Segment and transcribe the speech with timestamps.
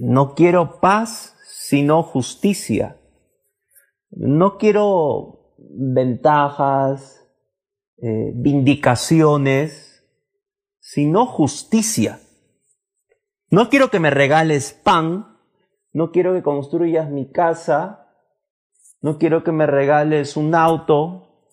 [0.00, 2.96] No quiero paz, sino justicia.
[4.08, 7.30] No quiero ventajas,
[7.98, 10.02] eh, vindicaciones,
[10.78, 12.18] sino justicia.
[13.50, 15.36] No quiero que me regales pan,
[15.92, 18.08] no quiero que construyas mi casa,
[19.02, 21.44] no quiero que me regales un auto,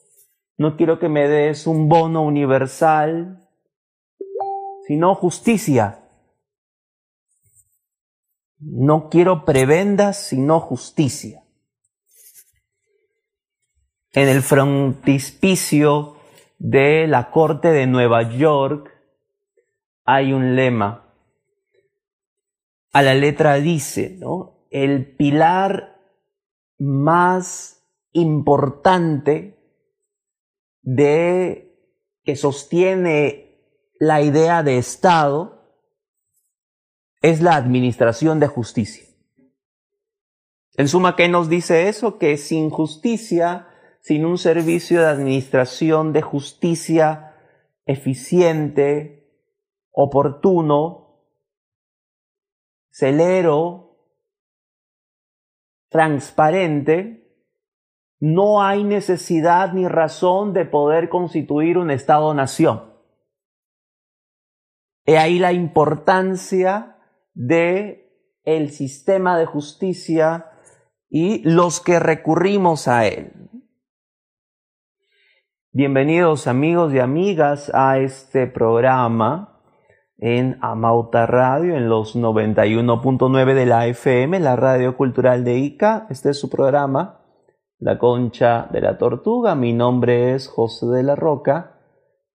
[0.58, 3.46] no quiero que me des un bono universal,
[4.88, 6.07] sino justicia.
[8.60, 11.44] No quiero prebendas, sino justicia.
[14.14, 16.18] En el frontispicio
[16.58, 18.92] de la Corte de Nueva York
[20.06, 21.14] hay un lema.
[22.94, 24.66] A la letra dice, ¿no?
[24.72, 26.02] El pilar
[26.80, 27.84] más
[28.14, 29.60] importante
[30.82, 31.78] de
[32.24, 33.62] que sostiene
[34.00, 35.57] la idea de Estado
[37.30, 39.06] es la administración de justicia.
[40.78, 42.18] En suma, ¿qué nos dice eso?
[42.18, 43.68] Que sin justicia,
[44.00, 47.36] sin un servicio de administración de justicia
[47.86, 49.30] eficiente,
[49.92, 51.26] oportuno,
[52.90, 53.98] celero,
[55.90, 57.28] transparente,
[58.20, 62.94] no hay necesidad ni razón de poder constituir un Estado-nación.
[65.06, 66.97] He ahí la importancia
[67.38, 68.10] de
[68.46, 70.48] el sistema de justicia
[71.08, 73.32] y los que recurrimos a él.
[75.72, 79.62] Bienvenidos amigos y amigas a este programa
[80.18, 86.08] en Amauta Radio en los 91.9 de la FM, la radio cultural de Ica.
[86.10, 87.22] Este es su programa,
[87.78, 89.54] La Concha de la Tortuga.
[89.54, 91.78] Mi nombre es José de la Roca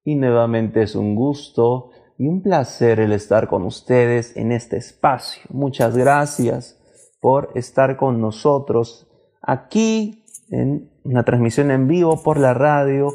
[0.05, 1.91] y nuevamente es un gusto
[2.23, 5.43] y un placer el estar con ustedes en este espacio.
[5.49, 6.79] Muchas gracias
[7.21, 9.09] por estar con nosotros
[9.43, 13.09] aquí en una transmisión en vivo por la radio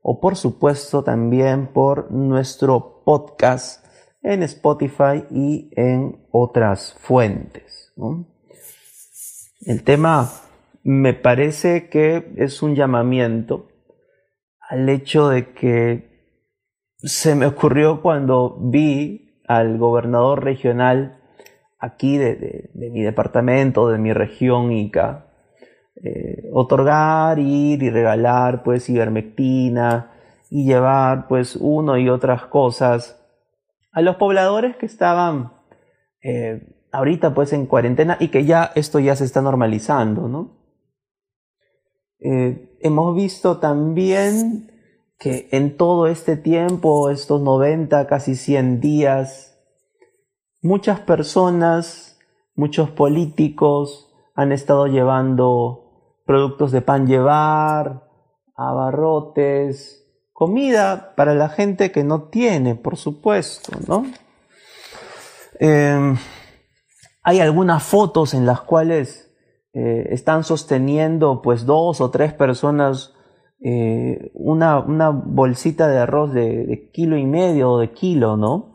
[0.00, 3.84] o por supuesto también por nuestro podcast
[4.22, 7.92] en Spotify y en otras fuentes.
[9.60, 10.30] El tema
[10.82, 13.68] me parece que es un llamamiento
[14.58, 16.13] al hecho de que
[17.04, 21.20] se me ocurrió cuando vi al gobernador regional
[21.78, 25.26] aquí de, mi departamento, de mi región Ica,
[26.02, 30.12] eh, otorgar, ir y regalar pues ivermectina
[30.50, 33.20] y llevar pues uno y otras cosas
[33.92, 35.52] a los pobladores que estaban
[36.22, 40.64] eh, ahorita pues en cuarentena y que ya esto ya se está normalizando, ¿no?
[42.18, 44.73] Eh, hemos visto también
[45.18, 49.58] que en todo este tiempo, estos 90, casi 100 días,
[50.62, 52.18] muchas personas,
[52.54, 58.08] muchos políticos han estado llevando productos de pan llevar,
[58.56, 64.06] abarrotes, comida para la gente que no tiene, por supuesto, ¿no?
[65.60, 66.16] Em,
[67.22, 69.30] hay algunas fotos en las cuales
[69.72, 73.13] eh, están sosteniendo pues dos o tres personas
[73.66, 78.74] eh, una, una, bolsita de arroz de, kilo y medio o de kilo, ¿no?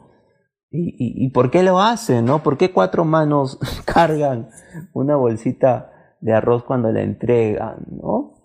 [0.71, 2.41] Y, por qué lo hacen, no?
[2.41, 4.49] ¿Por qué cuatro manos cargan
[4.93, 5.91] una bolsita
[6.21, 8.41] de arroz cuando la entregan, no?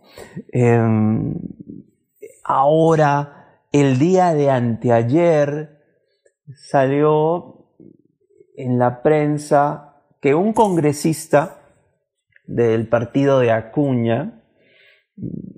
[0.52, 1.34] Em,
[2.44, 5.80] ahora, el día de anteayer,
[6.54, 7.70] salió
[8.54, 11.58] en la prensa que un congresista
[12.46, 14.43] del partido de Acuña,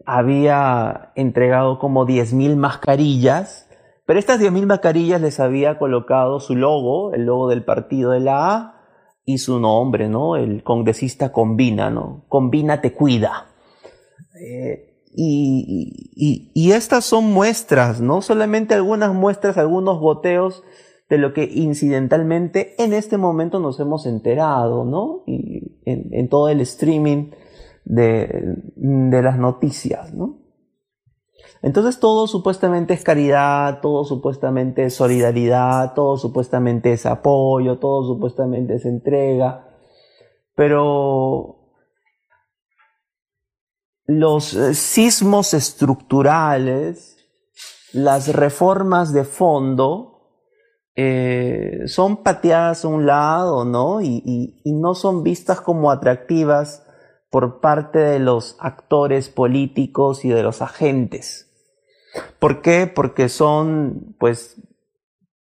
[0.05, 3.69] había entregado como 10.000 mascarillas,
[4.06, 8.55] pero estas 10.000 mascarillas les había colocado su logo, el logo del partido de la
[8.55, 8.77] A,
[9.25, 10.37] y su nombre, ¿no?
[10.37, 12.25] El congresista Combina, ¿no?
[12.28, 13.49] Combina te cuida.
[14.41, 18.23] Eh, y, y, estas son muestras, ¿no?
[18.23, 20.62] Solamente algunas muestras, algunos goteos
[21.08, 25.23] de lo que incidentalmente en este momento nos hemos enterado, ¿no?
[25.26, 27.31] Y en, en todo el streaming
[27.87, 30.43] de, de las noticias, ¿no?
[31.62, 38.75] Entonces todo supuestamente es caridad, todo supuestamente es solidaridad, todo supuestamente es apoyo, todo supuestamente
[38.75, 39.69] es entrega,
[40.55, 41.73] pero
[44.06, 47.17] los eh, sismos estructurales,
[47.93, 50.12] las reformas de fondo,
[50.94, 54.00] eh, son pateadas a un lado, ¿no?
[54.00, 56.86] y, no son vistas como atractivas
[57.37, 61.53] por parte de los actores políticos y de los agentes.
[62.38, 62.87] ¿Por qué?
[62.87, 64.56] Porque son, pues,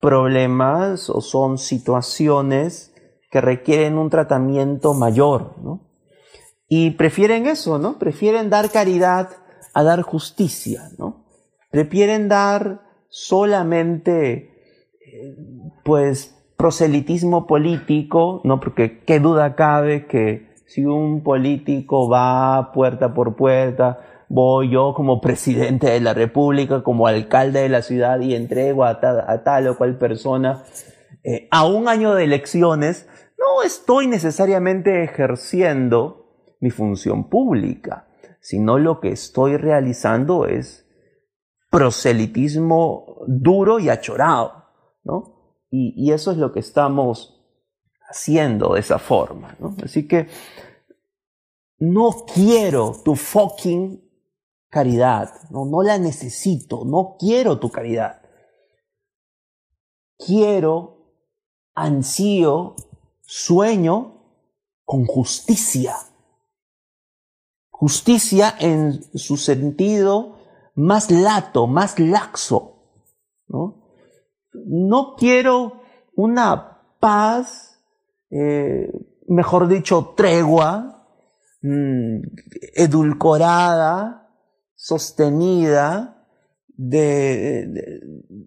[0.01, 2.95] problemas o son situaciones
[3.31, 5.91] que requieren un tratamiento mayor, ¿no?
[6.69, 7.99] Y prefieren eso, ¿no?
[7.99, 9.29] Prefieren dar caridad
[9.75, 11.27] a dar justicia, ¿no?
[11.71, 12.81] Prefieren dar
[13.11, 14.55] solamente,
[15.05, 15.37] eh,
[15.85, 18.59] pues, proselitismo político, ¿no?
[18.59, 25.21] Porque qué duda cabe que si un político va puerta por puerta, voy yo como
[25.21, 29.99] presidente de la República, como alcalde de la ciudad y entrego a, tal o cual
[29.99, 30.65] persona
[31.23, 33.09] eh, a un año de elecciones,
[33.39, 36.25] no estoy necesariamente ejerciendo
[36.61, 38.09] mi función pública,
[38.41, 40.85] sino lo que estoy realizando es
[41.71, 44.65] proselitismo duro y achorado,
[45.03, 45.35] ¿no?
[45.71, 47.34] Y, eso es lo que estamos
[48.15, 49.57] haciendo de esa forma.
[49.83, 50.29] Así que
[51.79, 54.01] no quiero tu fucking
[54.69, 58.23] caridad, no, no la necesito, no quiero tu caridad.
[60.17, 61.13] Quiero,
[61.75, 62.77] ansío,
[63.23, 64.23] sueño
[64.85, 65.97] con justicia.
[67.69, 70.39] Justicia en su sentido
[70.77, 72.71] más lato, más laxo.
[73.49, 73.85] ¿no?
[74.55, 75.81] no quiero
[76.15, 77.74] una paz,
[78.31, 78.91] eh,
[79.29, 81.07] mejor dicho, tregua,
[81.63, 82.19] mm,
[82.75, 84.29] edulcorada,
[84.75, 86.15] sostenida,
[86.77, 88.01] de,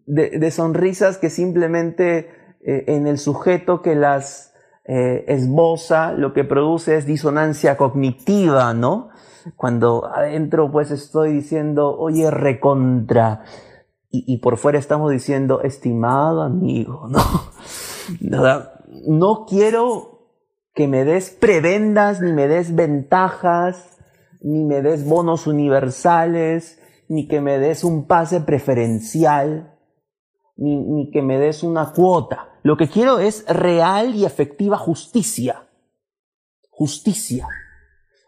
[0.06, 2.30] de, sonrisas que simplemente
[2.66, 4.54] eh, en el sujeto que las
[4.86, 9.10] eh, esboza lo que produce es disonancia cognitiva, ¿no?
[9.56, 13.44] Cuando adentro pues estoy diciendo, oye, recontra,
[14.10, 17.08] y, por fuera estamos diciendo, estimado amigo,
[18.22, 18.77] ¿no?
[19.08, 20.28] No quiero
[20.74, 23.98] que me des prebendas, ni me des ventajas,
[24.42, 26.78] ni me des bonos universales,
[27.08, 29.74] ni que me des un pase preferencial,
[30.58, 32.50] ni, que me des una cuota.
[32.64, 35.70] Lo que quiero es real y efectiva justicia.
[36.70, 37.48] Justicia.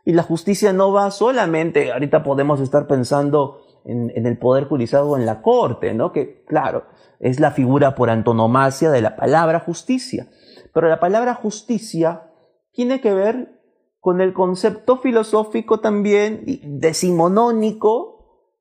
[0.06, 5.18] Y la justicia no va solamente, ahorita podemos estar pensando en, el poder judicial o
[5.18, 6.14] en la corte, ¿no?
[6.14, 6.86] Que, claro,
[7.20, 10.28] es la figura por antonomasia de la palabra justicia.
[10.74, 12.32] Pero la palabra justicia
[12.72, 13.60] tiene que ver
[14.00, 18.56] con el concepto filosófico también decimonónico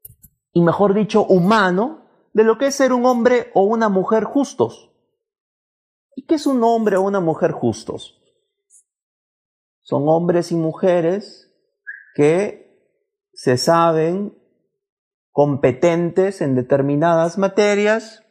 [0.52, 4.90] y mejor dicho humano de lo que es ser un hombre o una mujer justos.
[6.16, 8.20] ¿Y qué es un hombre o una mujer justos?
[9.82, 11.54] Son hombres y mujeres
[12.14, 12.68] que
[13.32, 14.36] se saben
[15.30, 18.24] competentes en determinadas materias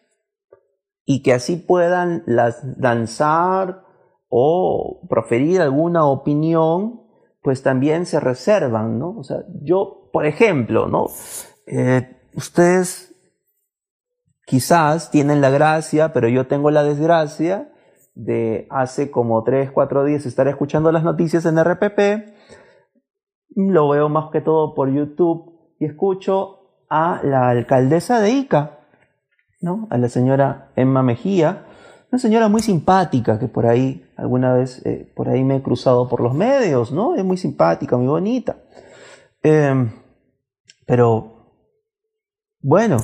[1.09, 3.85] y que así puedan las danzar
[4.27, 7.01] o proferir alguna opinión,
[7.41, 9.17] pues también se reservan, ¿no?
[9.17, 11.05] O sea, yo, por ejemplo, ¿no?
[11.65, 13.15] Eh, ustedes
[14.45, 17.71] quizás tienen la gracia, pero yo tengo la desgracia
[18.13, 22.33] de hace como 3, 4 días estar escuchando las noticias en RPP,
[23.55, 28.76] lo veo más que todo por YouTube y escucho a la alcaldesa de Ica,
[29.59, 29.87] ¿no?
[29.89, 31.65] a la señora Emma Mejía,
[32.11, 36.07] una señora muy simpática que por ahí, alguna vez, eh, por ahí me he cruzado
[36.07, 37.15] por los medios, ¿no?
[37.15, 38.57] Es muy simpática, muy bonita.
[39.43, 39.91] Em,
[40.85, 41.51] pero,
[42.61, 42.97] bueno,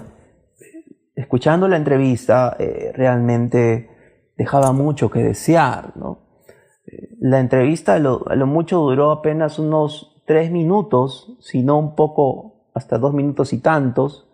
[1.15, 3.89] escuchando la entrevista, eh, realmente
[4.37, 6.23] dejaba mucho que desear, ¿no?
[7.19, 11.95] La entrevista a lo, a lo mucho duró apenas unos tres minutos, si no un
[11.95, 14.29] poco hasta dos minutos y tantos,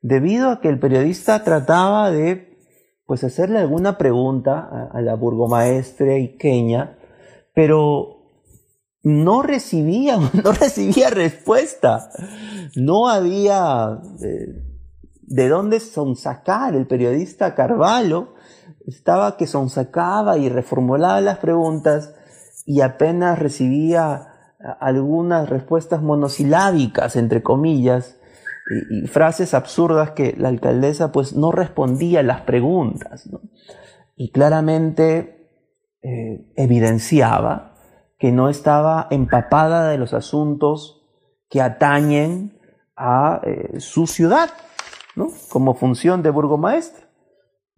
[0.00, 2.48] debido a que el periodista trataba de
[3.06, 6.98] pues hacerle alguna pregunta a, la burgomaestre iqueña,
[7.54, 8.18] pero
[9.02, 12.10] no recibía, no recibía respuesta.
[12.76, 14.62] No había eh,
[15.22, 16.74] de dónde sonsacar.
[16.74, 18.34] El periodista Carvalho
[18.86, 22.14] estaba que sonsacaba y reformulaba las preguntas
[22.66, 24.34] y apenas recibía
[24.80, 28.17] algunas respuestas monosilábicas, entre comillas,
[28.90, 33.28] y, frases absurdas que la alcaldesa pues no respondía a las preguntas.
[34.16, 35.50] Y claramente
[36.02, 37.74] eh, evidenciaba
[38.18, 41.06] que no estaba empapada de los asuntos
[41.48, 42.58] que atañen
[42.96, 44.50] a eh, su ciudad,
[45.14, 45.28] ¿no?
[45.50, 47.08] como función de burgomaestra.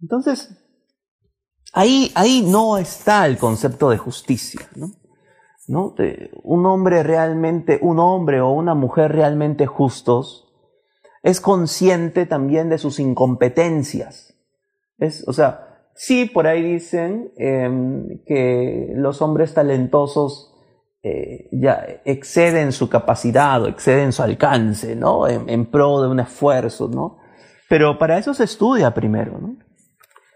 [0.01, 0.57] Entonces,
[1.73, 4.61] ahí, ahí no está el concepto de justicia.
[4.75, 4.91] ¿no?
[6.43, 10.50] un hombre realmente, un hombre o una mujer realmente justos,
[11.23, 14.35] es consciente también de sus incompetencias.
[14.97, 20.51] Es, o sea, sí, por ahí dicen em, que los hombres talentosos
[21.03, 25.27] eh, ya exceden su capacidad o exceden su alcance, ¿no?
[25.27, 27.17] En, pro de un esfuerzo, ¿no?
[27.69, 29.55] Pero para eso se estudia primero, ¿no?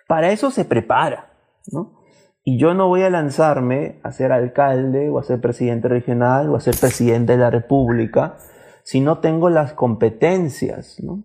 [0.08, 1.34] Para eso se prepara,
[1.72, 2.01] ¿no?
[2.44, 6.56] Y yo no voy a lanzarme a ser alcalde o a ser presidente regional o
[6.56, 8.38] a ser presidente de la República
[8.86, 11.24] si no tengo las competencias, ¿no?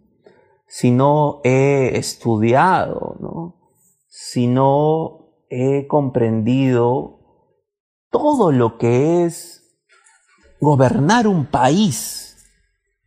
[0.67, 3.75] si no he estudiado, ¿no?
[4.09, 7.19] si no he comprendido
[8.11, 9.63] todo lo que es
[10.59, 12.39] gobernar un país,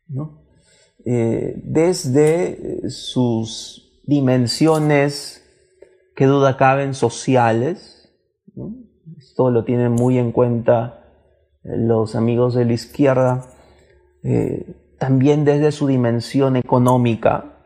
[0.07, 0.43] ¿no?
[1.05, 5.43] Eh, desde sus dimensiones
[6.15, 8.13] que duda caben sociales,
[9.17, 10.99] esto lo tienen muy en cuenta
[11.63, 13.52] los amigos de la izquierda,
[14.23, 17.57] eh, también desde su dimensión económica,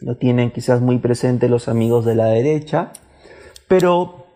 [0.00, 2.92] lo tienen quizás muy presente los amigos de la derecha,
[3.68, 4.26] pero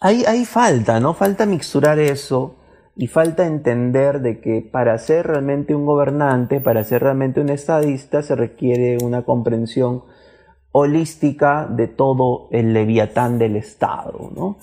[0.00, 1.14] hay, hay falta, ¿no?
[1.14, 2.56] Falta mixturar eso
[2.96, 8.22] y falta entender de que para ser realmente un gobernante, para ser realmente un estadista,
[8.22, 10.04] se requiere una comprensión
[10.72, 14.58] holística de todo el leviatán del Estado, ¿no?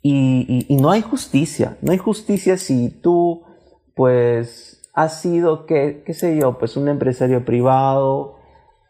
[0.00, 3.42] Y, y, no hay justicia, no hay justicia si tú,
[3.94, 8.36] pues, has sido, qué, qué sé yo, pues un empresario privado,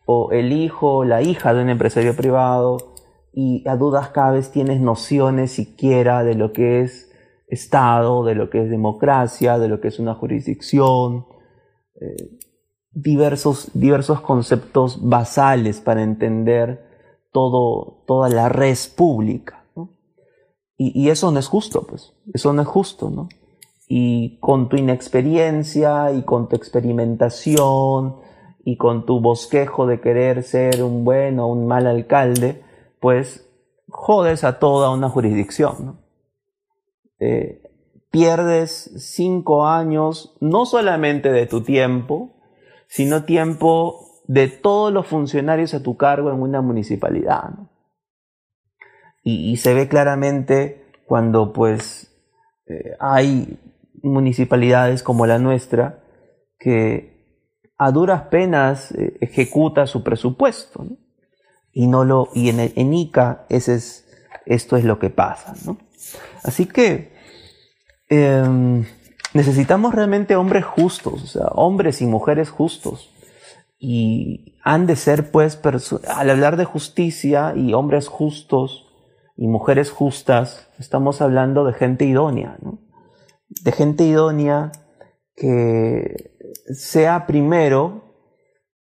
[0.07, 2.95] o el hijo, la hija de un empresario privado,
[3.33, 7.11] y a dudas cabes tienes nociones siquiera de lo que es
[7.49, 11.27] Estado, de lo que es democracia, de lo que es una jurisdicción,
[12.01, 12.39] eh,
[12.91, 16.85] diversos, diversos conceptos basales para entender
[17.33, 19.65] todo, toda la res pública.
[20.77, 23.29] Y, y, eso no es justo, pues, eso no es justo, ¿no?
[23.87, 28.17] Y con tu inexperiencia y con tu experimentación
[28.65, 32.63] y con tu bosquejo de querer ser un buen o un mal alcalde,
[33.01, 33.47] pues
[33.89, 36.01] jodes a toda una jurisdicción.
[37.19, 37.63] Eh,
[38.11, 42.31] pierdes cinco años no solamente de tu tiempo,
[42.87, 47.51] sino tiempo de todos los funcionarios a tu cargo en una municipalidad.
[49.27, 52.15] y, se ve claramente cuando pues
[52.67, 53.59] eh, hay
[54.05, 56.05] municipalidades como la nuestra
[56.59, 57.15] que
[57.79, 60.87] a duras penas eh, ejecuta su presupuesto.
[61.73, 64.07] Y, no lo, y en, en ICA ese es,
[64.47, 65.55] esto es lo que pasa.
[65.65, 65.79] ¿no?
[66.45, 67.13] Así que
[68.09, 68.85] eh,
[69.33, 73.11] necesitamos realmente hombres justos, hombres y mujeres justos.
[73.79, 75.61] Y han de ser, pues,
[76.09, 78.87] al hablar de justicia y hombres justos
[79.37, 82.79] y mujeres justas, estamos hablando de gente idónea, ¿no?
[83.63, 84.73] De gente idónea
[85.37, 86.35] que
[86.73, 88.05] sea primero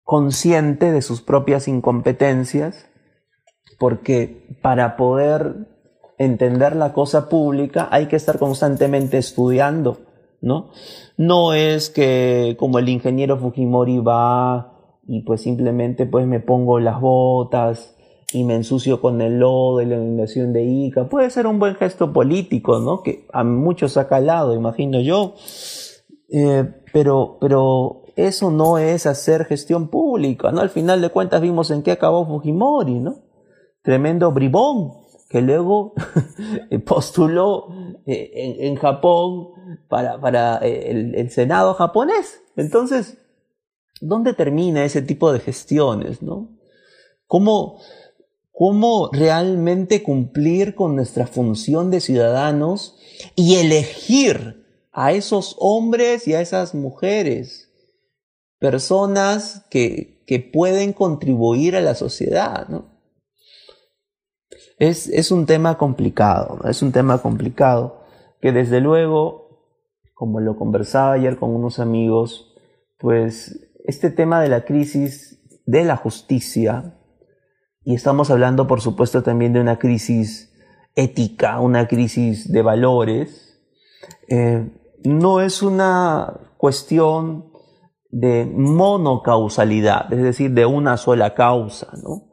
[0.03, 2.89] consciente de sus propias incompetencias,
[3.79, 5.67] porque para poder
[6.17, 10.01] entender la cosa pública hay que estar constantemente estudiando,
[10.41, 10.69] ¿no?
[11.17, 16.99] No es que como el ingeniero Fujimori va y pues simplemente pues me pongo las
[16.99, 17.95] botas
[18.33, 21.09] y me ensucio con el lodo de la inundación de Ica.
[21.09, 23.03] Puede ser un buen gesto político, ¿no?
[23.03, 25.35] Que a muchos ha calado, imagino yo.
[26.29, 30.61] Eh, pero, pero eso no es hacer gestión pública, ¿no?
[30.61, 33.23] Al final de cuentas vimos en qué acabó Fujimori, ¿no?
[33.83, 35.93] Tremendo bribón que luego
[36.85, 37.67] postuló
[38.05, 39.49] eh, en, Japón
[39.87, 42.41] para, para eh, el, el, Senado japonés.
[42.57, 43.17] Entonces,
[44.01, 46.49] ¿dónde termina ese tipo de gestiones, no?
[47.27, 47.79] ¿Cómo,
[48.61, 52.95] cómo realmente cumplir con nuestra función de ciudadanos
[53.35, 57.71] y elegir a esos hombres y a esas mujeres,
[58.59, 62.85] personas que, que pueden contribuir a la sociedad, ¿no?
[64.77, 68.03] Es, es un tema complicado, es un tema complicado
[68.41, 69.65] que desde luego,
[70.13, 72.53] como lo conversaba ayer con unos amigos,
[72.99, 76.93] pues este tema de la crisis de la justicia,
[77.83, 80.53] y estamos hablando por supuesto también de una crisis
[80.95, 83.59] ética, una crisis de valores,
[84.27, 84.69] eh,
[85.03, 87.51] no es una cuestión
[88.09, 92.31] de monocausalidad, es decir, de una sola causa, ¿no?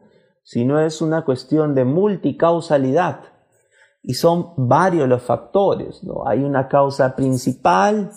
[0.48, 3.20] sino es una cuestión de multicausalidad.
[4.02, 6.26] Y son varios los factores, ¿no?
[6.26, 8.12] Hay una causa principal,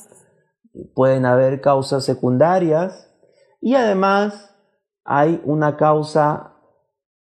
[0.95, 3.11] pueden haber causas secundarias
[3.59, 4.55] y además
[5.03, 6.50] hay una causa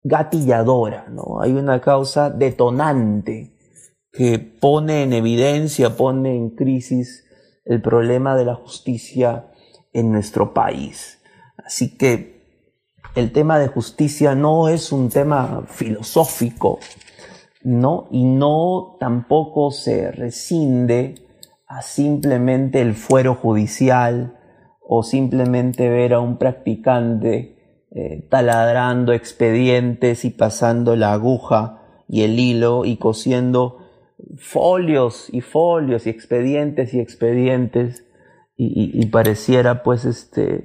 [0.04, 1.42] gatilladora, ¿no?
[1.42, 3.54] Hay una causa detonante
[4.12, 7.26] que pone en evidencia, pone en crisis
[7.66, 9.52] el problema de la justicia
[9.94, 11.22] en nuestro país.
[11.64, 12.40] Así que
[13.16, 16.80] el tema de justicia no es un tema filosófico,
[17.64, 18.08] ¿no?
[18.12, 21.16] Y no tampoco se rescinde
[21.68, 24.38] a simplemente el fuero judicial
[24.82, 27.59] o simplemente ver a un practicante
[27.92, 33.80] eh, taladrando expedientes y pasando la aguja y el hilo y cosiendo
[34.38, 38.06] folios y folios y expedientes y expedientes
[38.62, 40.64] y, pareciera pues este,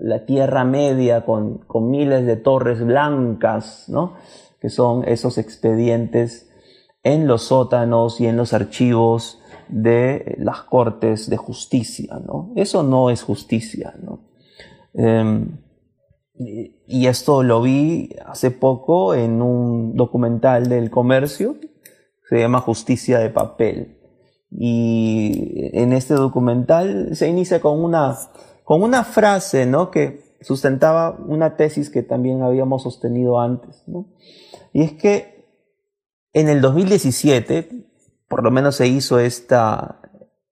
[0.00, 4.14] la, Tierra Media con, con, miles de torres blancas, ¿no?
[4.60, 6.50] que son esos expedientes
[7.04, 12.18] en los sótanos y en los archivos de las cortes de justicia.
[12.26, 12.52] ¿no?
[12.56, 13.94] Eso no es justicia.
[14.02, 14.18] ¿no?
[14.94, 15.58] Em,
[16.36, 21.56] y esto lo vi hace poco en un documental del comercio,
[22.28, 23.98] se llama Justicia de Papel.
[24.50, 28.16] Y en este documental se inicia con una,
[28.64, 29.90] con una frase, ¿no?
[29.90, 34.06] Que sustentaba una tesis que también habíamos sostenido antes, ¿no?
[34.72, 35.34] Y es que
[36.32, 37.68] en el 2017,
[38.28, 40.00] por lo menos se hizo esta,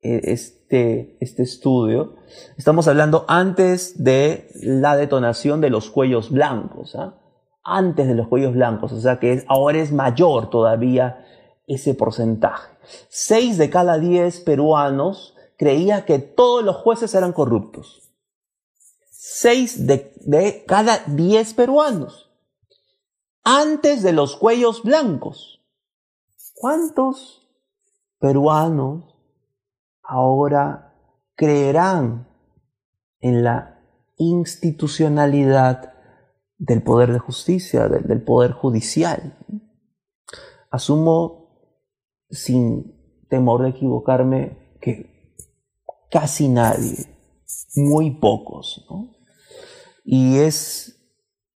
[0.01, 0.37] e,
[0.73, 2.15] este, este estudio,
[2.57, 7.19] estamos hablando antes de la detonación de los cuellos blancos, ¿ah?
[7.63, 11.27] antes de los cuellos blancos, o sea que ahora es mayor todavía
[11.67, 12.73] ese porcentaje.
[13.11, 18.11] Seis de cada diez peruanos creía que todos los jueces eran corruptos.
[19.11, 22.31] Seis de, cada diez peruanos.
[23.45, 25.61] Antes de los cuellos blancos.
[26.55, 27.47] ¿Cuántos
[28.19, 29.12] peruanos
[30.03, 30.95] ahora
[31.35, 32.29] creerán
[33.21, 33.81] en la
[34.17, 35.95] institucionalidad
[36.59, 39.39] del poder de justicia, del poder judicial?
[40.71, 41.43] Asumo
[42.31, 45.37] sin temor de equivocarme, que
[46.11, 47.07] casi nadie,
[47.77, 49.15] muy pocos, ¿no?
[50.05, 50.99] Y es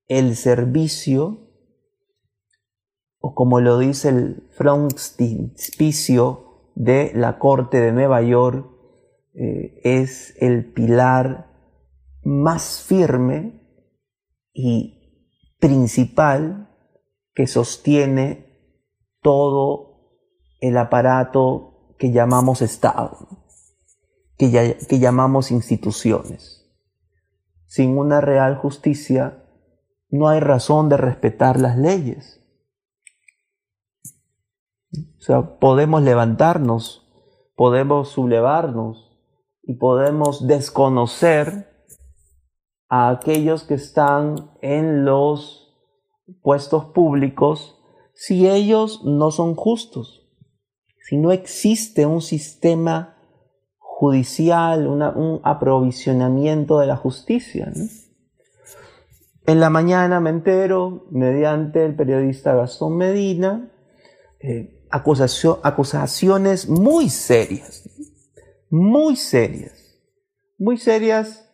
[0.07, 1.39] el servicio,
[3.19, 6.42] o como lo dice el frontispicio
[6.75, 8.67] de la Corte de Nueva York,
[9.33, 11.51] eh, es el pilar
[12.23, 13.61] más firme
[14.53, 16.69] y principal
[17.33, 18.45] que sostiene
[19.21, 20.19] todo
[20.59, 23.27] el aparato que llamamos Estado,
[24.37, 26.63] que, que llamamos instituciones.
[27.65, 29.43] Sin una real justicia
[30.09, 32.42] no hay razón de respetar las leyes.
[35.17, 37.07] O sea, podemos levantarnos,
[37.55, 39.17] podemos sublevarnos
[39.63, 41.69] y podemos desconocer
[42.89, 45.75] a aquellos que están en los
[46.41, 47.79] puestos públicos
[48.13, 50.23] si ellos no son justos
[51.03, 53.17] si no existe un sistema
[53.77, 57.71] judicial, un aprovisionamiento de la justicia.
[59.45, 63.69] En la mañana me entero, mediante el periodista Gastón Medina,
[64.39, 67.89] eh, acusaciones muy serias,
[68.69, 69.99] muy serias,
[70.59, 71.49] muy serias,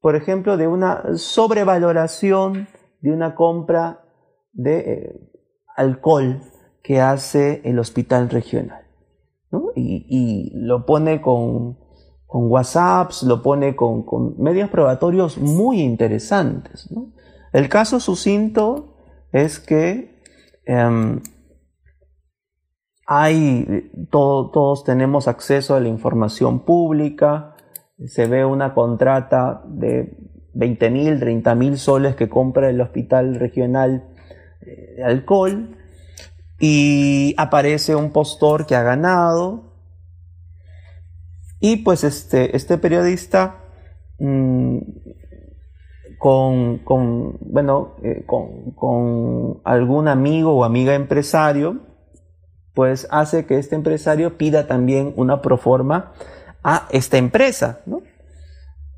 [0.00, 2.66] por ejemplo, de una sobrevaloración
[3.00, 4.04] de una compra
[4.52, 5.20] de eh,
[5.76, 6.42] alcohol
[6.82, 8.84] que hace el hospital regional.
[9.76, 11.78] Y, lo pone con,
[12.26, 14.04] con WhatsApps, lo pone con,
[14.38, 16.88] medios probatorios muy interesantes.
[17.52, 18.96] El caso sucinto
[19.32, 20.22] es que
[20.66, 21.20] em,
[23.10, 27.56] hay, todos tenemos acceso a la información pública,
[28.06, 30.14] se ve una contrata de
[30.52, 34.10] 20 mil, 30 mil soles que compra el hospital regional
[34.60, 35.74] eh, de alcohol.
[36.60, 39.72] Y aparece un postor que ha ganado.
[41.60, 43.64] Y pues este, este periodista
[44.18, 44.78] mm,
[46.18, 51.87] con, bueno, eh, con, con, algún amigo o amiga empresario,
[52.78, 56.12] pues hace que este empresario pida también una proforma
[56.62, 58.02] a esta empresa, ¿no?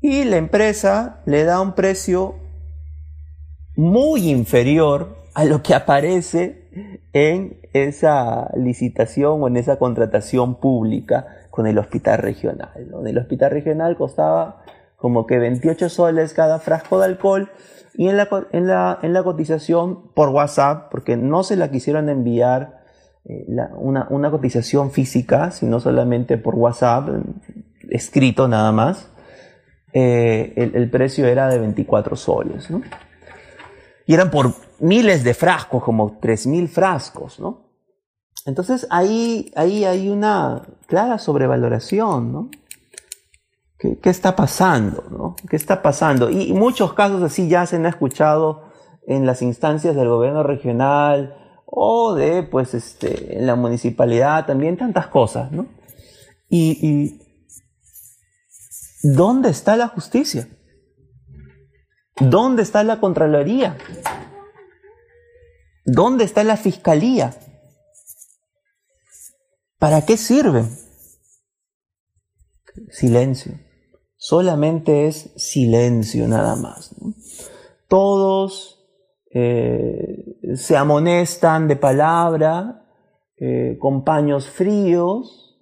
[0.01, 2.35] Y la empresa le da un precio
[3.75, 6.69] muy inferior a lo que aparece
[7.11, 12.69] en esa licitación o en esa contratación pública con el hospital regional.
[12.75, 14.61] En el hospital regional costaba
[14.95, 17.49] como que 28 soles cada frasco de alcohol
[17.95, 22.09] y en la, en la, en la cotización por WhatsApp, porque no se la quisieron
[22.09, 22.80] enviar
[23.25, 27.09] eh, una, una, cotización física, sino solamente por WhatsApp,
[27.89, 29.11] escrito nada más,
[29.93, 32.69] eh, el, precio era de 24 soles.
[32.69, 32.81] ¿no?
[34.05, 37.69] Y eran por miles de frascos, como 3.000 frascos, ¿no?
[38.45, 42.49] Entonces ahí, ahí hay una clara sobrevaloración, ¿no?
[43.77, 45.35] ¿Qué, está pasando, no?
[45.49, 46.29] ¿Qué está pasando?
[46.29, 48.63] Y, muchos casos así ya se han escuchado
[49.07, 51.40] en las instancias del gobierno regional
[51.73, 55.67] o de, pues, este, en la municipalidad también, tantas cosas, ¿no?
[56.49, 57.21] y,
[59.01, 60.49] ¿dónde está la justicia?
[62.19, 63.77] ¿Dónde está la Contraloría?
[65.85, 67.33] ¿Dónde está la Fiscalía?
[69.79, 70.77] ¿Para qué sirven?
[72.89, 73.57] Silencio.
[74.17, 76.93] Solamente es silencio nada más.
[77.87, 78.80] Todos
[79.33, 82.85] eh, se amonestan de palabra,
[83.37, 85.59] eh, con paños fríos,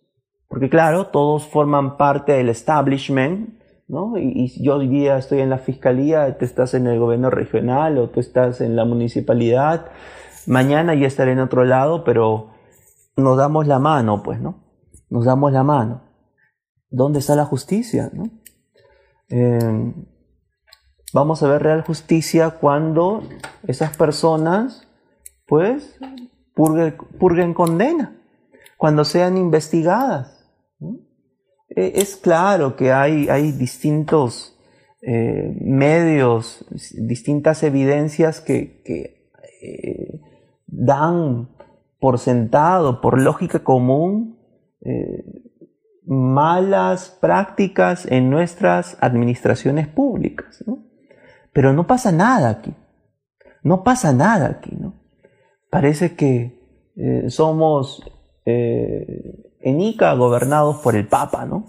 [0.47, 4.17] porque claro, todos forman parte del establishment, ¿no?
[4.17, 8.09] Y, yo hoy día estoy en la fiscalía, tú estás en el gobierno regional o
[8.09, 9.85] tú estás en la municipalidad,
[10.47, 12.51] mañana ya estaré en otro lado, pero
[13.15, 14.63] nos damos la mano, pues, ¿no?
[15.09, 16.03] Nos damos la mano.
[16.89, 18.23] ¿Dónde está la justicia, no?
[19.29, 19.93] Eh,
[21.13, 23.23] vamos a ver real justicia cuando
[23.67, 24.87] esas personas,
[25.47, 25.99] pues,
[26.53, 28.15] purguen, condena,
[28.77, 30.45] cuando sean investigadas.
[31.69, 34.57] E, es claro que hay, hay distintos
[35.01, 38.83] eh, medios, distintas evidencias que,
[39.61, 40.19] eh,
[40.67, 41.49] dan
[41.99, 44.37] por sentado, por lógica común,
[44.81, 45.23] eh,
[46.05, 50.63] malas prácticas en nuestras administraciones públicas.
[51.53, 52.73] Pero no pasa nada aquí.
[53.63, 54.75] No pasa nada aquí.
[54.75, 54.99] ¿no?
[55.69, 58.03] Parece que eh, somos
[58.45, 61.65] eh, en Ica gobernados por el Papa, ¿no?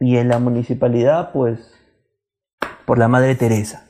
[0.00, 1.72] Y en la municipalidad, pues,
[2.84, 3.86] por la Madre Teresa.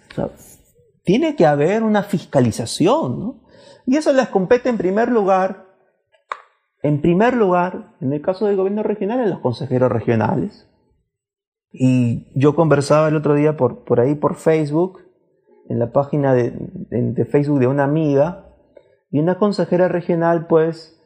[1.02, 3.44] tiene que haber una fiscalización, ¿no?
[3.86, 5.66] Y eso les compete en primer lugar,
[6.82, 10.68] en primer lugar, en el caso del gobierno regional, a los consejeros regionales.
[11.76, 15.00] Y yo conversaba el otro día por, por ahí, por Facebook,
[15.68, 16.52] en la página de,
[16.90, 18.54] de, Facebook de una amiga,
[19.10, 21.02] y una consejera regional pues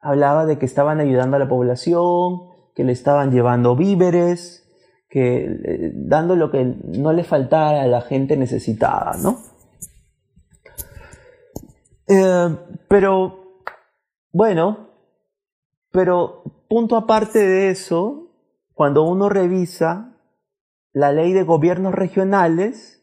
[0.00, 4.66] hablaba de que estaban ayudando a la población, que le estaban llevando víveres,
[5.10, 9.38] que eh, dando lo que no le faltara a la gente necesitada, ¿no?
[12.08, 12.56] Eh,
[12.88, 13.60] pero,
[14.32, 14.88] bueno,
[15.90, 18.25] pero punto aparte de eso,
[18.76, 20.18] cuando uno revisa
[20.92, 23.02] la ley de gobiernos regionales,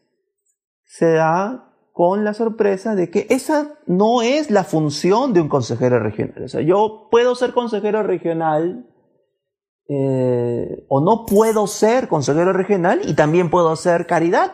[0.84, 5.98] se da con la sorpresa de que esa no es la función de un consejero
[5.98, 6.44] regional.
[6.44, 8.88] O sea, yo puedo ser consejero regional
[9.88, 14.52] eh, o no puedo ser consejero regional y también puedo hacer caridad.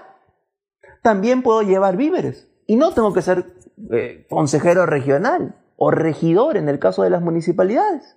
[1.03, 3.45] También puedo llevar víveres y no tengo que ser
[3.93, 8.17] eh, consejero regional o regidor en el caso de las municipalidades.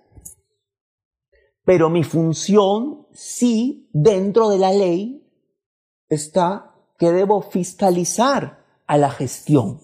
[1.64, 5.24] Pero mi función sí, dentro de la ley,
[6.08, 9.80] está que debo fiscalizar a la gestión,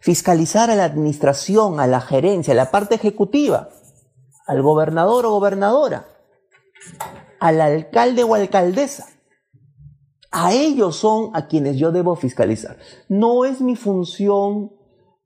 [0.00, 3.70] fiscalizar a la administración, a la gerencia, a la parte ejecutiva,
[4.46, 6.06] al gobernador o gobernadora,
[7.40, 9.08] al alcalde o alcaldesa.
[10.30, 12.78] A ellos son a quienes yo debo fiscalizar.
[13.08, 14.72] No es mi función,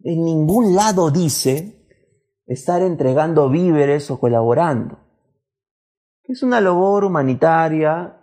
[0.03, 1.87] en ningún lado dice,
[2.47, 5.10] estar entregando víveres o colaborando.
[6.31, 8.23] Es una labor humanitaria,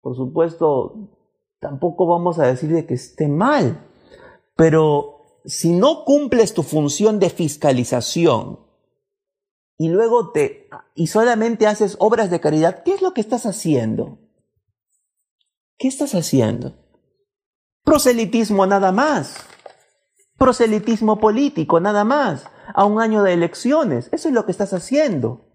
[0.00, 0.94] por supuesto,
[1.58, 3.84] tampoco vamos a decir de que esté mal,
[4.54, 8.60] pero si no cumples tu función de fiscalización
[9.76, 14.20] y luego te y solamente haces obras de caridad, ¿qué es lo que estás haciendo?
[15.78, 16.76] ¿Qué estás haciendo?
[17.82, 19.34] Proselitismo nada más.
[20.36, 22.44] Proselitismo político nada más.
[22.72, 24.08] A un año de elecciones.
[24.12, 25.47] Eso es lo que estás haciendo.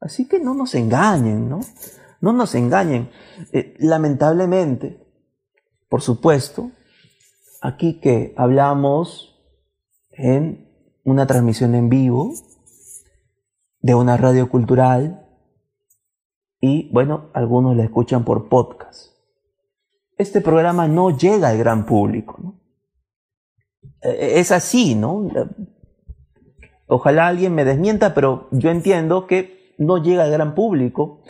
[0.00, 1.60] Así que no nos engañen, ¿no?
[2.20, 3.10] No nos engañen.
[3.52, 5.04] Eh, lamentablemente,
[5.88, 6.70] por supuesto,
[7.60, 9.40] aquí que hablamos
[10.10, 10.68] en
[11.04, 12.32] una transmisión en vivo
[13.80, 15.26] de una radio cultural
[16.60, 19.18] y bueno, algunos la escuchan por podcast
[20.18, 22.36] este programa no llega al gran público.
[22.42, 22.60] ¿no?
[24.02, 25.30] E, e, es así, ¿no?
[26.88, 31.22] Ojalá alguien me desmienta, pero yo entiendo que no llega al gran público.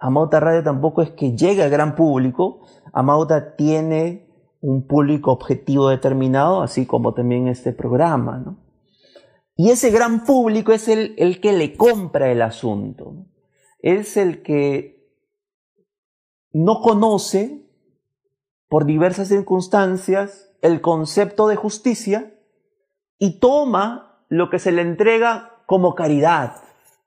[0.00, 2.66] Amauta Radio tampoco es que llegue al gran público.
[2.92, 4.28] Amauta tiene
[4.60, 8.58] un público objetivo determinado, así como también este programa, ¿no?
[9.56, 13.26] Y ese gran público es el, el que le compra el asunto.
[13.80, 15.06] Es el que
[16.52, 17.66] no conoce
[18.68, 22.34] por diversas circunstancias el concepto de justicia
[23.18, 26.54] y toma lo que se le entrega como caridad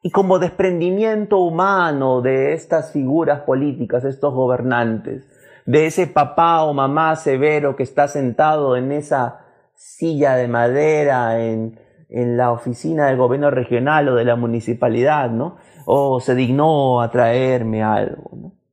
[0.04, 5.26] y como desprendimiento humano de estas figuras políticas, estos gobernantes,
[5.66, 11.80] de ese papá o mamá severo que está sentado en esa silla de madera en,
[12.10, 15.58] en la oficina del gobierno regional o de la municipalidad, ¿no?
[15.86, 18.64] O se dignó a traerme algo, ¿no?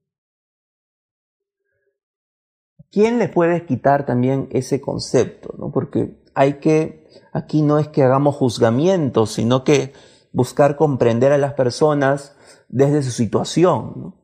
[2.90, 5.54] ¿quién le puede quitar también ese concepto?
[5.58, 5.70] ¿no?
[5.70, 9.92] Porque hay que, aquí no es que hagamos juzgamientos, sino que
[10.32, 12.36] buscar comprender a las personas
[12.68, 14.14] desde su situación.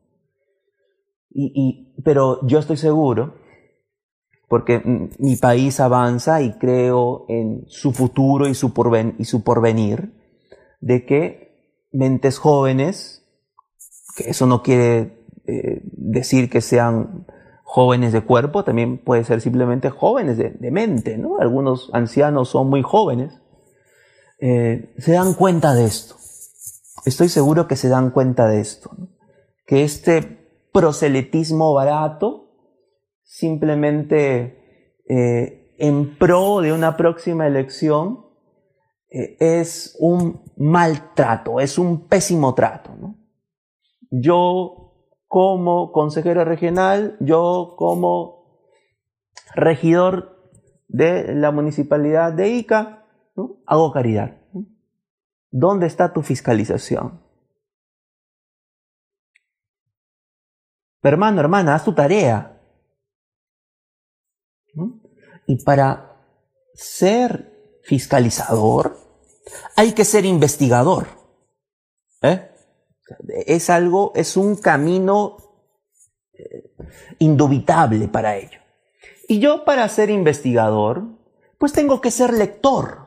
[1.29, 3.35] Y, pero yo estoy seguro,
[4.47, 4.81] porque
[5.19, 8.73] mi país avanza y creo en su futuro y su,
[9.19, 10.13] y su porvenir,
[10.79, 13.23] de que mentes jóvenes,
[14.15, 17.27] que eso no quiere eh, decir que sean
[17.63, 21.37] jóvenes de cuerpo, también puede ser simplemente jóvenes de, mente, ¿no?
[21.39, 23.41] Algunos ancianos son muy jóvenes.
[24.39, 26.15] Eh, se dan cuenta de esto.
[27.05, 28.91] Estoy seguro que se dan cuenta de esto.
[29.65, 30.21] Que este
[30.73, 32.51] proselitismo barato,
[33.23, 38.25] simplemente eh, en pro de una próxima elección,
[39.09, 42.91] eh, es un maltrato, es un pésimo trato.
[44.11, 44.87] Yo
[45.27, 48.37] como consejero regional, yo como
[49.55, 50.37] regidor
[50.87, 52.96] de la municipalidad de Ica,
[53.65, 54.37] hago caridad.
[55.49, 57.21] ¿Dónde está tu fiscalización?
[61.03, 62.61] Hermano, hermana, haz tu tarea.
[65.45, 66.17] Y para
[66.73, 68.97] ser fiscalizador
[69.75, 71.07] hay que ser investigador.
[72.21, 72.51] ¿Eh?
[73.45, 75.37] Es algo, es un camino
[76.33, 76.73] eh,
[77.19, 78.59] indubitable para ello.
[79.29, 81.03] Y yo para ser investigador,
[81.57, 83.06] pues tengo que ser lector.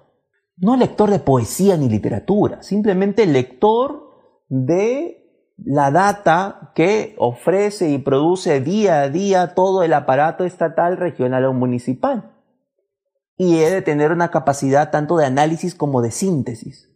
[0.61, 4.11] No lector de poesía ni literatura, simplemente lector
[4.49, 5.21] de
[5.57, 11.55] la data que ofrece y produce día a día todo el aparato estatal, regional o
[11.55, 12.37] municipal.
[13.37, 16.91] Y he de tener una capacidad tanto de análisis como de síntesis.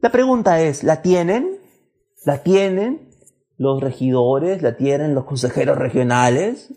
[0.00, 1.60] La pregunta es, ¿la tienen?
[2.24, 3.10] La tienen
[3.56, 6.72] los regidores, la tienen los consejeros regionales.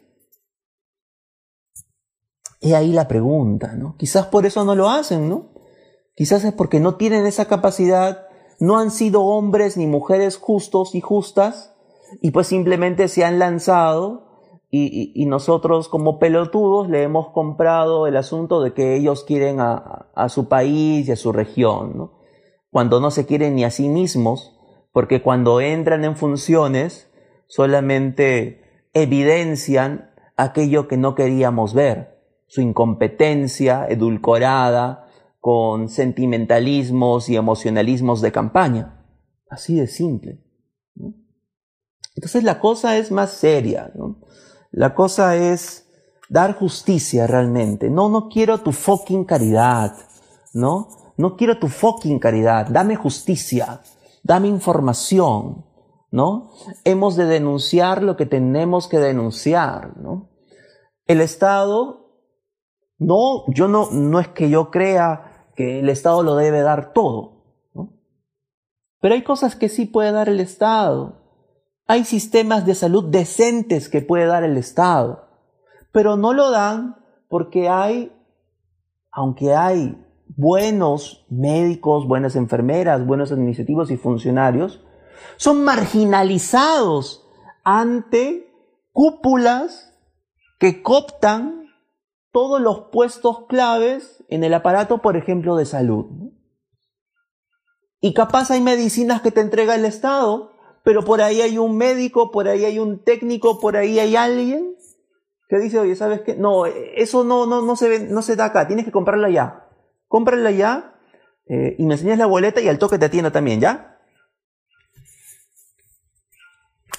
[2.60, 3.96] Y ahí la pregunta, ¿no?
[3.98, 5.51] Quizás por eso no lo hacen, ¿no?
[6.22, 8.28] Quizás es porque no tienen esa capacidad,
[8.60, 11.76] no han sido hombres ni mujeres justos y justas,
[12.22, 14.28] y pues simplemente se han lanzado
[14.70, 20.48] y, nosotros como pelotudos le hemos comprado el asunto de que ellos quieren a, su
[20.48, 22.12] país y a su región.
[22.70, 24.60] Cuando no se quieren ni a sí mismos,
[24.94, 27.10] porque cuando entran en funciones
[27.48, 28.62] solamente
[28.94, 35.01] evidencian aquello que no queríamos ver, su incompetencia edulcorada
[35.42, 39.06] con sentimentalismos y emocionalismos de campaña.
[39.50, 40.42] Así de simple.
[42.16, 43.92] Entonces la cosa es más seria.
[44.72, 45.90] La cosa es
[46.30, 47.90] dar justicia realmente.
[47.90, 49.98] No, no quiero tu fucking caridad.
[50.54, 50.88] ¿No?
[51.18, 52.68] No quiero tu fucking caridad.
[52.70, 53.82] Dame justicia
[54.24, 55.66] dame información,
[56.12, 56.52] ¿no?
[56.84, 60.30] Hemos de denunciar lo que tenemos que denunciar, ¿no?
[61.06, 62.16] El Estado,
[62.98, 67.44] no, yo no, no es que yo crea que el Estado lo debe dar todo,
[67.74, 67.94] ¿no?
[69.00, 71.22] Pero hay cosas que sí puede dar el Estado.
[71.88, 75.28] Hay sistemas de salud decentes que puede dar el Estado,
[75.92, 78.12] pero no lo dan porque hay,
[79.12, 79.98] aunque hay
[80.38, 84.84] buenos médicos, buenas enfermeras, buenos administrativos y funcionarios,
[85.38, 87.28] son marginalizados
[87.64, 88.52] ante
[88.92, 89.94] cúpulas
[90.60, 91.61] que cooptan
[92.32, 96.06] todos los puestos claves en el aparato, por ejemplo, de salud.
[98.00, 100.52] Y capaz hay medicinas que te entrega el Estado,
[100.84, 104.76] pero por ahí hay un médico, por ahí hay un técnico, por ahí hay alguien
[105.48, 106.36] que dice, oye, ¿sabes qué?
[106.36, 109.68] No, eso no, no, no, se, ve, no se da acá, tienes que comprarlo allá
[110.12, 110.94] cómprala ya
[111.48, 113.98] eh, y me enseñas la boleta y al toque te atiendo también, ¿ya?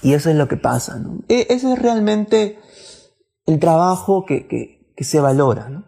[0.01, 0.99] Y eso es lo que pasa.
[1.29, 2.59] E, ese es realmente
[3.45, 5.85] el trabajo que, se valora, ¿no?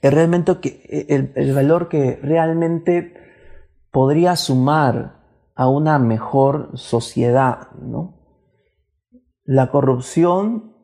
[0.00, 3.14] Es realmente que, e, el, el valor que realmente
[3.90, 5.22] podría sumar
[5.54, 8.18] a una mejor sociedad, ¿no?
[9.44, 10.76] La corrupción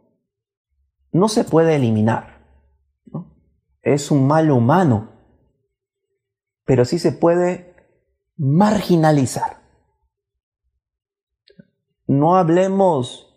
[1.13, 2.39] no se puede eliminar
[3.95, 5.11] es un mal humano,
[6.65, 7.75] pero sí se puede
[8.37, 9.59] marginalizar.
[12.07, 13.28] No hablemos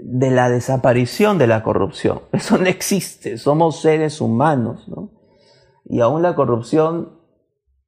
[0.00, 2.22] de la desaparición de la corrupción.
[2.32, 3.38] Eso no existe.
[3.38, 5.10] Somos seres humanos, ¿no?
[5.84, 7.20] Y aún la corrupción,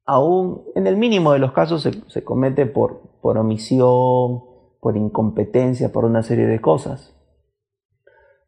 [0.05, 4.43] aún en el mínimo de los casos, se, comete por, por omisión,
[4.79, 7.13] por incompetencia, por una serie de cosas.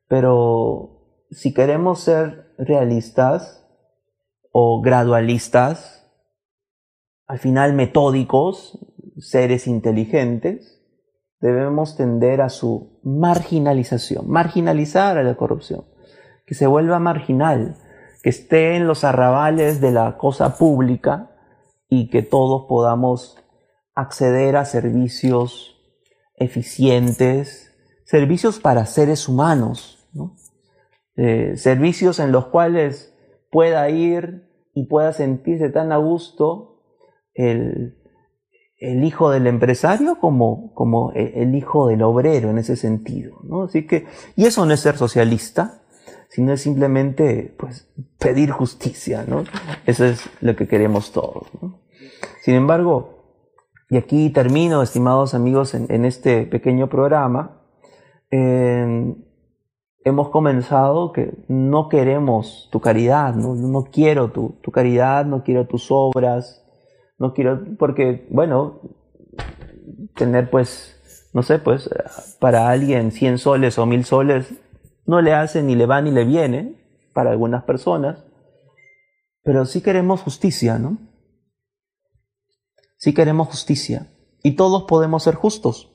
[0.08, 3.68] Pero si queremos ser realistas
[4.52, 6.10] o gradualistas,
[7.28, 8.80] al final metódicos,
[9.18, 10.81] seres inteligentes,
[11.42, 15.86] debemos tender a su marginalización, marginalizar a la corrupción,
[16.46, 17.76] que se vuelva marginal,
[18.22, 21.32] que esté en los arrabales de la cosa pública
[21.90, 23.38] y que todos podamos
[23.96, 25.78] acceder a servicios
[26.36, 27.74] eficientes,
[28.06, 30.08] servicios para seres humanos,
[31.16, 33.16] eh, servicios en los cuales
[33.50, 36.84] pueda ir y pueda sentirse tan a gusto
[37.34, 38.01] el,
[38.82, 43.38] hijo del empresario como, como el hijo del obrero en ese sentido.
[43.64, 45.82] Así que, y eso no es ser socialista,
[46.30, 49.24] sino es simplemente pues, pedir justicia.
[49.28, 49.44] ¿no?
[49.86, 51.48] Eso es lo que queremos todos.
[52.42, 53.22] Sin embargo,
[53.90, 57.62] y aquí termino, estimados amigos, en, este pequeño programa.
[60.04, 65.68] hemos comenzado que no queremos tu caridad, no, no quiero tu, tu, caridad, no quiero
[65.68, 66.61] tus obras,
[67.22, 68.82] no quiero, porque, bueno,
[70.16, 71.88] tener pues, no sé, pues,
[72.40, 74.54] para alguien 100 soles o 1000 soles
[75.06, 76.82] no le hace ni le va ni le viene,
[77.14, 78.24] para algunas personas,
[79.44, 80.98] pero sí queremos justicia, ¿no?
[82.98, 84.08] Si queremos justicia.
[84.42, 85.92] Y todos podemos ser justos,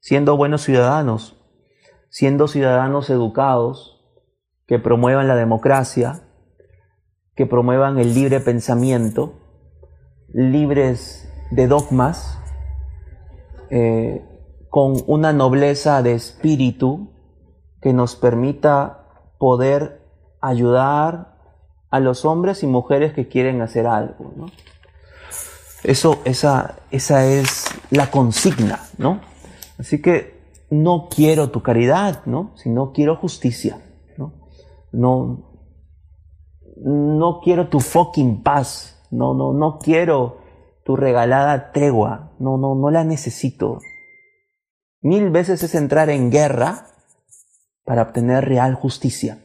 [0.00, 1.42] siendo buenos ciudadanos,
[2.10, 4.04] siendo ciudadanos educados,
[4.66, 6.28] que promuevan la democracia,
[7.34, 9.45] que promuevan el libre pensamiento,
[10.36, 12.38] libres de dogmas,
[13.70, 14.22] eh,
[14.68, 17.10] con una nobleza de espíritu
[17.80, 19.06] que nos permita
[19.38, 20.02] poder
[20.42, 21.38] ayudar
[21.90, 24.34] a los hombres y mujeres que quieren hacer algo.
[24.36, 24.46] ¿no?
[25.82, 29.20] Eso, esa, esa es la consigna, ¿no?
[29.78, 30.36] Así que
[30.68, 32.52] no quiero tu caridad, ¿no?
[32.56, 33.80] Sino quiero justicia,
[34.18, 34.34] ¿no?
[34.92, 35.62] No,
[36.76, 40.38] no quiero tu fucking paz, no, no, no quiero
[40.84, 43.80] tu regalada tregua, no, no, no la necesito.
[45.00, 46.86] Mil veces es entrar en guerra
[47.84, 49.44] para obtener real justicia,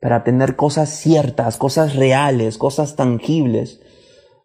[0.00, 3.80] para obtener cosas ciertas, cosas reales, cosas tangibles,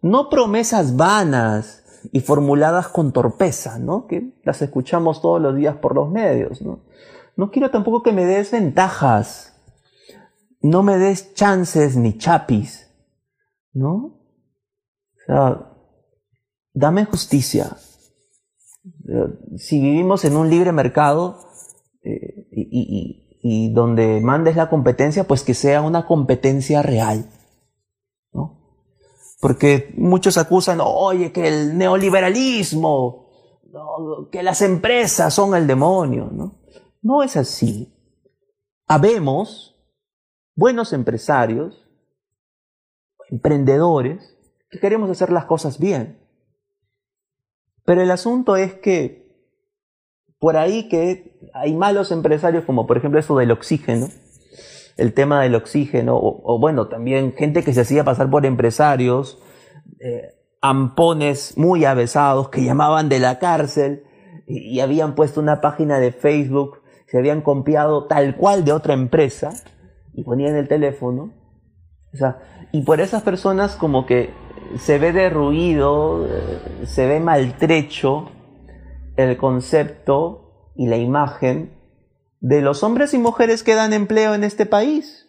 [0.02, 4.08] no promesas vanas y formuladas con torpeza, ¿no?
[4.08, 6.82] Que las escuchamos todos los días por los medios, ¿no?
[7.36, 9.54] No quiero tampoco que me des ventajas,
[10.62, 12.87] no me des chances ni chapis,
[13.78, 13.96] ¿no?
[13.96, 15.74] O sea,
[16.74, 17.78] dame justicia.
[19.58, 21.40] Si vivimos en un libre mercado
[22.04, 27.30] eh, y donde mandes la competencia, pues que sea una competencia real.
[29.40, 33.30] Porque muchos acusan, oye, que el neoliberalismo,
[34.32, 36.30] que las empresas son el demonio.
[36.32, 36.60] ¿no?
[37.02, 37.94] no es así.
[38.88, 39.76] Habemos
[40.56, 41.87] buenos empresarios,
[43.30, 44.38] emprendedores,
[44.70, 46.20] que queremos hacer las cosas bien.
[47.86, 49.28] Pero el asunto es que
[50.40, 54.10] por ahí que hay malos empresarios, como por ejemplo eso del oxígeno,
[54.98, 59.42] el tema del oxígeno, o, bueno, también gente que se hacía pasar por empresarios,
[60.00, 64.04] eh, ampones muy avesados que llamaban de la cárcel
[64.48, 69.54] y, habían puesto una página de Facebook, se habían copiado tal cual de otra empresa
[70.14, 71.32] y ponían el teléfono.
[72.72, 74.34] Y por esas personas como que
[74.80, 78.30] se ve derruido, eh, se ve maltrecho
[79.16, 81.78] el concepto y la imagen
[82.40, 85.28] de los hombres y mujeres que dan empleo en este país.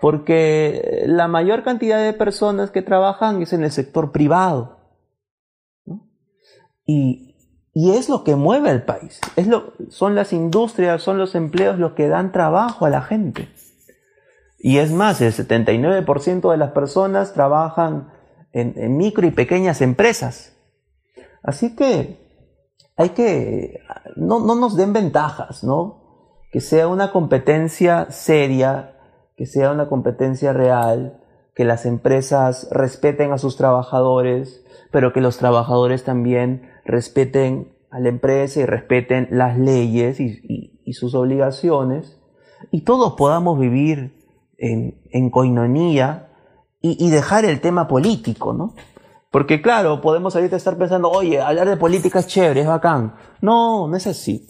[0.00, 4.78] Porque la mayor cantidad de personas que trabajan es en el sector privado.
[6.86, 7.36] Y,
[7.74, 9.20] es lo que mueve al país.
[9.36, 13.48] Es lo, son las industrias, son los empleos los que dan trabajo a la gente.
[14.62, 18.12] Y es más, el 79% de las personas trabajan
[18.52, 20.54] en, micro y pequeñas empresas.
[21.42, 22.18] Así que
[22.96, 23.80] hay que,
[24.16, 26.02] no, no nos den ventajas, ¿no?
[26.52, 28.98] Que sea una competencia seria,
[29.34, 31.22] que sea una competencia real,
[31.54, 38.10] que las empresas respeten a sus trabajadores, pero que los trabajadores también respeten a la
[38.10, 42.20] empresa y respeten las leyes y, sus obligaciones,
[42.72, 44.19] y todos podamos vivir
[44.60, 46.28] en, en coinonía
[46.82, 48.74] y, dejar el tema político, ¿no?
[49.30, 53.14] Porque claro, podemos ahorita estar pensando, oye, hablar de política es chévere, es bacán.
[53.42, 54.48] No, no es así.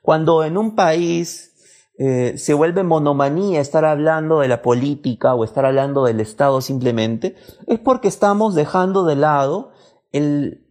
[0.00, 1.52] Cuando en un país
[1.98, 7.34] eh, se vuelve monomanía estar hablando de la política o estar hablando del Estado simplemente,
[7.66, 9.72] es porque estamos dejando de lado
[10.12, 10.66] el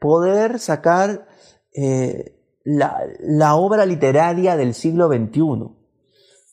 [0.00, 1.28] poder sacar
[1.72, 5.77] eh, la obra literaria del siglo XXI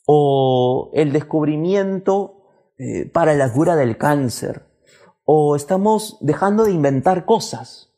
[0.06, 2.43] o el descubrimiento
[2.78, 4.66] eh, para la cura del cáncer
[5.26, 7.91] o estamos dejando de inventar cosas.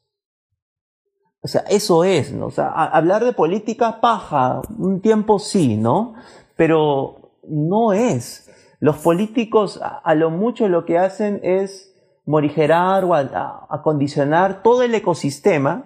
[1.41, 2.47] O sea, eso es, ¿no?
[2.47, 6.16] O sea, hablar de política paja, un tiempo sí, ¿no?
[6.55, 8.49] Pero no es.
[8.80, 11.93] Los políticos a, lo mucho lo que hacen es
[12.26, 15.86] morigerar o a, condicionar todo el ecosistema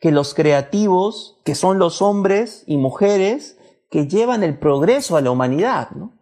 [0.00, 3.57] que los creativos, que son los hombres y mujeres
[3.90, 5.90] que llevan el progreso a la humanidad.
[5.90, 6.12] ¿no?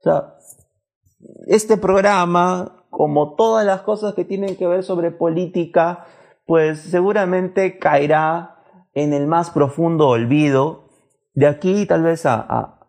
[0.00, 0.36] O sea,
[1.46, 6.06] este programa, como todas las cosas que tienen que ver sobre política,
[6.46, 8.56] pues seguramente caerá
[8.94, 10.88] en el más profundo olvido
[11.34, 12.82] de aquí tal vez a,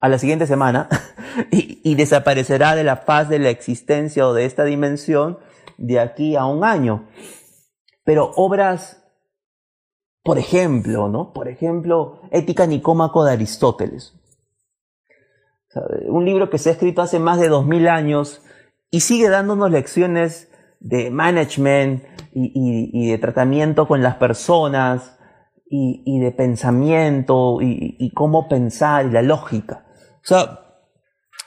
[0.00, 0.88] a la siguiente semana
[1.50, 5.38] y, desaparecerá de la faz de la existencia o de esta dimensión
[5.78, 7.08] de aquí a un año.
[8.04, 9.04] Pero obras,
[10.26, 11.32] por ejemplo, ¿no?
[11.32, 14.14] Por ejemplo, Ética Nicómaco de Aristóteles.
[16.08, 18.42] un libro que se ha escrito hace más de dos mil años
[18.90, 20.50] y sigue dándonos lecciones
[20.80, 22.02] de management
[22.32, 25.16] y de tratamiento con las personas,
[25.68, 29.86] y, de pensamiento y, cómo pensar y la lógica.
[30.16, 30.60] O sea,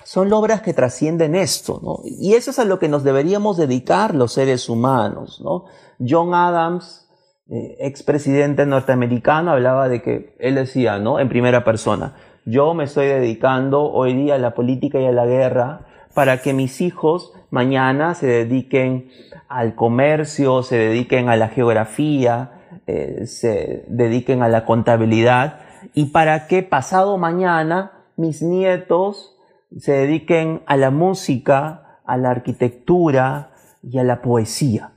[0.03, 1.99] son obras que trascienden esto, ¿no?
[2.03, 5.65] Y eso es a lo que nos deberíamos dedicar los seres humanos, ¿no?
[5.99, 7.08] John Adams,
[7.51, 11.19] eh, expresidente norteamericano, hablaba de que él decía, ¿no?
[11.19, 12.13] En primera persona,
[12.45, 15.81] yo me estoy dedicando hoy día a la política y a la guerra
[16.13, 19.09] para que mis hijos mañana se dediquen
[19.47, 22.51] al comercio, se dediquen a la geografía,
[22.85, 25.59] eh, se dediquen a la contabilidad
[25.93, 29.37] y para que pasado mañana mis nietos
[29.77, 34.91] se dediquen a la música, a la arquitectura y a la poesía.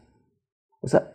[0.80, 1.12] O sea,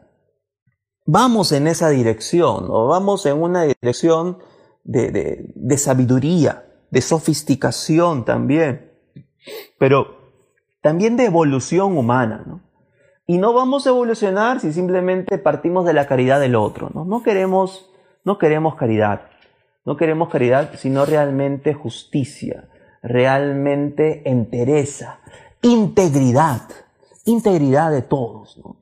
[1.08, 4.38] vamos en esa dirección, o vamos en una dirección
[4.84, 8.92] de, de sabiduría, de sofisticación también,
[9.80, 10.18] pero
[10.82, 12.44] también de evolución humana.
[12.46, 12.62] ¿no?
[13.26, 16.92] Y no vamos a evolucionar si simplemente partimos de la caridad del otro.
[16.94, 17.06] ¿no?
[17.06, 17.90] No, queremos,
[18.24, 19.22] no queremos caridad.
[19.86, 22.68] No queremos caridad, sino realmente justicia,
[23.02, 25.22] realmente entereza,
[25.62, 26.64] integridad,
[27.24, 28.58] integridad de todos.
[28.58, 28.76] ¿no?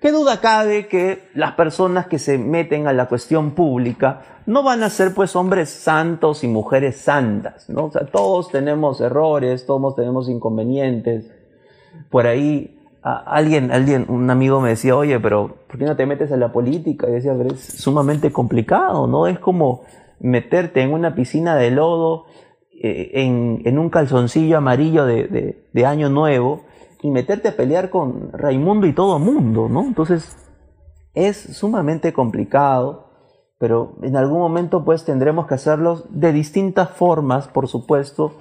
[0.00, 4.82] ¿Qué duda cabe que las personas que se meten a la cuestión pública no van
[4.82, 7.86] a ser pues hombres santos y mujeres santas, ¿no?
[7.86, 11.30] O sea, todos tenemos errores, todos tenemos inconvenientes.
[12.10, 16.32] Por ahí alguien, alguien, un amigo me decía, oye, pero ¿por qué no te metes
[16.32, 17.08] a la política?
[17.08, 19.26] Y decía, pero es sumamente complicado, ¿no?
[19.26, 19.82] Es como
[20.20, 22.26] meterte en una piscina de lodo,
[22.80, 26.62] eh, en, un calzoncillo amarillo de, de, año nuevo,
[27.02, 29.82] y meterte a pelear con Raimundo y todo mundo, ¿no?
[29.82, 30.36] Entonces,
[31.14, 33.10] es sumamente complicado,
[33.58, 38.34] pero en algún momento pues tendremos que hacerlo de distintas formas, por supuesto,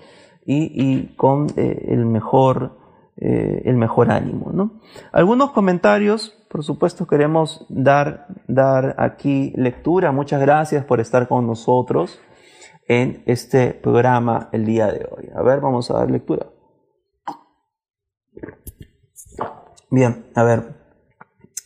[0.46, 2.78] y, y con eh, el mejor
[3.20, 4.52] eh, el mejor ánimo.
[4.54, 4.80] ¿no?
[5.12, 10.12] Algunos comentarios, por supuesto, queremos dar, dar aquí lectura.
[10.12, 12.20] Muchas gracias por estar con nosotros
[12.88, 15.30] en este programa el día de hoy.
[15.36, 16.46] A ver, vamos a dar lectura.
[19.90, 20.64] Bien, a ver,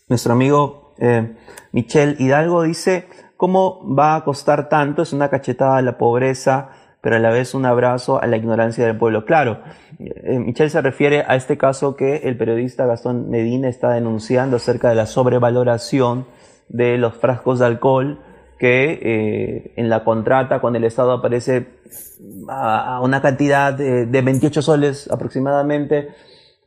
[0.07, 1.35] nuestro amigo eh,
[1.71, 3.07] Michel Hidalgo dice,
[3.37, 5.01] ¿cómo va a costar tanto?
[5.01, 6.69] Es una cachetada a la pobreza
[7.01, 9.25] pero a la vez un abrazo a la ignorancia del pueblo.
[9.25, 9.59] Claro,
[9.99, 14.89] eh, Michel se refiere a este caso que el periodista Gastón Medina está denunciando acerca
[14.89, 16.27] de la sobrevaloración
[16.69, 18.21] de los frascos de alcohol
[18.59, 21.65] que eh, en la contrata con el Estado aparece
[22.47, 26.09] a, una cantidad de, de 28 soles aproximadamente,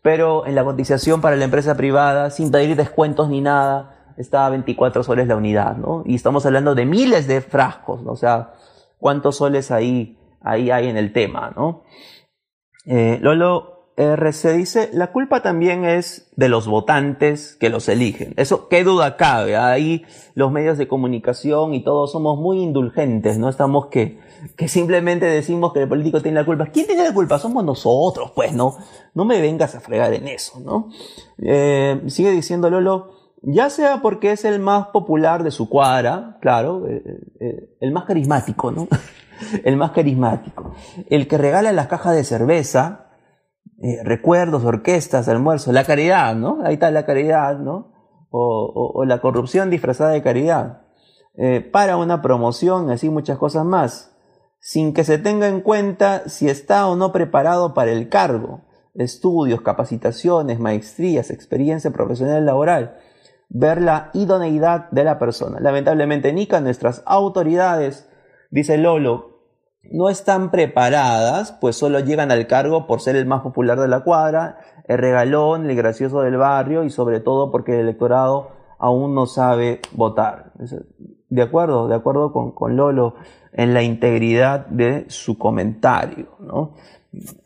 [0.04, 4.50] pero en la cotización para la empresa privada, sin pedir descuentos ni nada, está a
[4.50, 6.02] 24 soles la unidad, ¿no?
[6.04, 8.12] Y estamos hablando de miles de frascos, ¿no?
[8.12, 8.52] O sea,
[8.98, 11.84] ¿cuántos soles ahí ahí hay en el tema, ¿no?
[12.84, 18.34] Eh, Lolo RC dice, la culpa también es de los votantes que los eligen.
[18.36, 19.56] Eso, qué duda cabe.
[19.56, 23.48] Ahí los medios de comunicación y todos somos muy indulgentes, ¿no?
[23.48, 24.18] Estamos que,
[24.56, 26.66] que simplemente decimos que el político tiene la culpa.
[26.66, 27.38] ¿Quién tiene la culpa?
[27.38, 28.76] Somos nosotros, pues, ¿no?
[29.14, 30.90] No me vengas a fregar en eso, ¿no?
[31.38, 36.86] Eh, sigue diciendo Lolo, ya sea porque es el más popular de su cuadra, claro,
[36.88, 38.88] eh, el más carismático, ¿no?
[39.64, 40.72] el más carismático,
[41.08, 43.04] el que regala las cajas de cerveza,
[43.82, 46.60] eh, recuerdos, orquestas, almuerzos, la caridad, ¿no?
[46.64, 47.92] Ahí está la caridad, ¿no?
[48.30, 50.82] O, la corrupción disfrazada de caridad,
[51.36, 54.13] eh, para una promoción, así muchas cosas más,
[54.66, 58.62] sin que se tenga en cuenta si está o no preparado para el cargo,
[58.94, 62.96] estudios, capacitaciones, maestrías, experiencia profesional laboral,
[63.50, 65.60] ver la idoneidad de la persona.
[65.60, 68.08] Lamentablemente, Nica, nuestras autoridades
[68.54, 69.40] Dice Lolo,
[69.82, 74.04] no están preparadas, pues solo llegan al cargo por ser el más popular de la
[74.04, 78.52] cuadra, el regalón, el gracioso del barrio y sobre todo porque el electorado
[78.84, 80.52] aún no sabe votar.
[81.30, 83.14] De acuerdo, de acuerdo con, Lolo
[83.52, 86.74] en la integridad de su comentario, ¿no?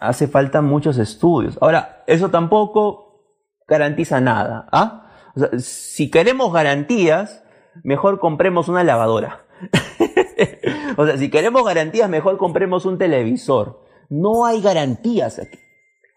[0.00, 1.56] Hace falta muchos estudios.
[1.60, 3.22] Ahora, eso tampoco
[3.68, 4.66] garantiza nada.
[4.72, 5.12] ¿ah?
[5.58, 7.44] si queremos garantías,
[7.84, 9.42] mejor compremos una lavadora.
[10.96, 13.84] o sea, si queremos garantías, mejor compremos un televisor.
[14.08, 15.58] No hay garantías aquí.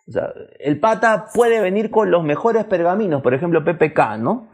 [0.07, 4.50] O sea, el pata puede venir con los mejores pergaminos, por ejemplo, PPK, ¿no?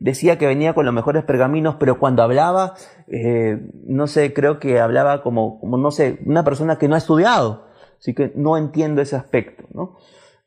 [0.00, 2.74] Decía que venía con los mejores pergaminos, pero cuando hablaba,
[3.06, 6.98] eh, no sé, creo que hablaba como, como, no sé, una persona que no ha
[6.98, 7.66] estudiado.
[7.98, 9.98] Así que no entiendo ese aspecto, ¿no?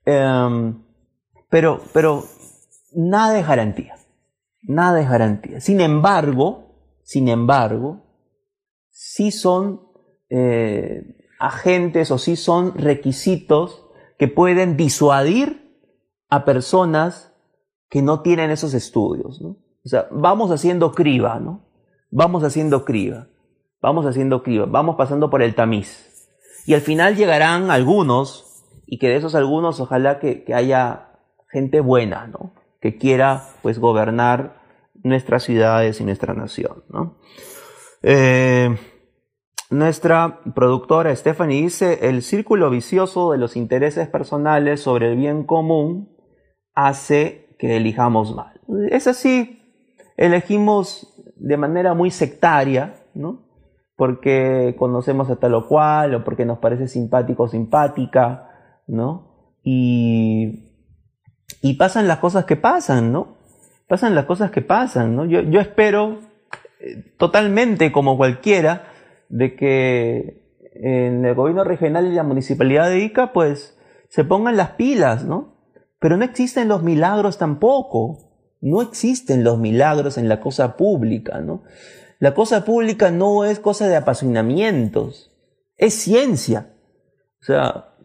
[0.06, 0.84] Em,
[1.49, 2.24] pero, pero
[2.95, 3.95] nada es garantía.
[4.64, 5.60] Nada es garantía.
[5.60, 8.01] Sin embargo, sin embargo,
[8.89, 9.82] sí son
[10.32, 13.86] eh, agentes o sí son requisitos
[14.18, 15.78] que pueden disuadir
[16.30, 17.33] a personas
[17.94, 19.39] que no tienen esos estudios.
[19.39, 19.56] O
[19.88, 21.70] sea, vamos haciendo criba, ¿no?
[22.10, 23.28] Vamos haciendo criba,
[23.84, 26.28] vamos haciendo criba, vamos pasando por el tamiz.
[26.66, 31.12] Y al final llegarán algunos, y que de esos algunos ojalá que, que haya
[31.52, 32.56] gente buena, ¿no?
[32.82, 34.60] Que quiera pues gobernar
[35.04, 37.20] nuestras ciudades y nuestra nación, ¿no?
[38.02, 38.76] Eh,
[39.70, 46.10] nuestra productora Stephanie dice, el círculo vicioso de los intereses personales sobre el bien común
[46.74, 48.59] hace que elijamos mal.
[48.89, 49.61] Es así,
[50.18, 53.45] elegimos de manera muy sectaria, ¿no?
[53.95, 58.49] Porque conocemos a tal o cual, o porque nos parece simpático o simpática,
[58.86, 59.55] ¿no?
[59.64, 60.72] Y,
[61.80, 63.38] pasan las cosas que pasan, ¿no?
[63.88, 65.24] Pasan las cosas que pasan, ¿no?
[65.24, 66.20] Yo, yo espero
[66.82, 68.88] eh, totalmente como cualquiera
[69.30, 74.72] de que en el gobierno regional y la municipalidad de Ica pues se pongan las
[74.72, 75.53] pilas, ¿no?
[76.04, 78.58] Pero no existen los milagros tampoco.
[78.60, 81.64] No existen los milagros en la cosa pública, ¿no?
[82.20, 85.34] La cosa pública no es cosa de apasionamientos,
[85.78, 86.74] es ciencia.
[87.41, 87.95] O sea,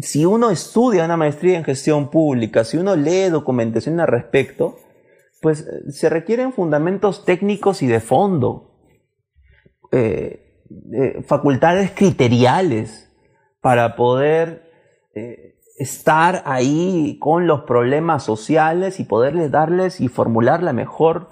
[0.00, 4.78] si uno estudia una maestría en gestión pública, si uno lee documentación al respecto,
[5.42, 8.88] pues se requieren fundamentos técnicos y de fondo.
[9.90, 13.12] Eh, eh, facultades criteriales
[13.60, 14.62] para poder
[15.14, 21.28] eh, estar ahí con los problemas sociales y poderles darles y formular la mejor,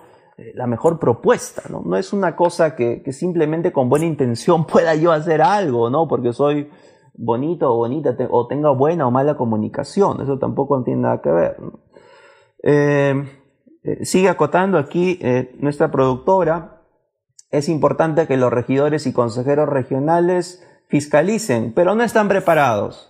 [0.55, 1.63] la mejor propuesta.
[1.69, 1.83] ¿no?
[1.85, 6.09] no es una cosa que, simplemente con buena intención pueda yo hacer algo, ¿no?
[6.09, 6.71] porque soy
[7.15, 10.23] bonito o bonita o tenga buena o mala comunicación.
[10.23, 11.57] Eso tampoco tiene nada que ver.
[14.03, 15.21] sigue acotando aquí
[15.59, 16.81] nuestra productora
[17.51, 23.10] es importante que los regidores y consejeros regionales fiscalicen, pero no están preparados.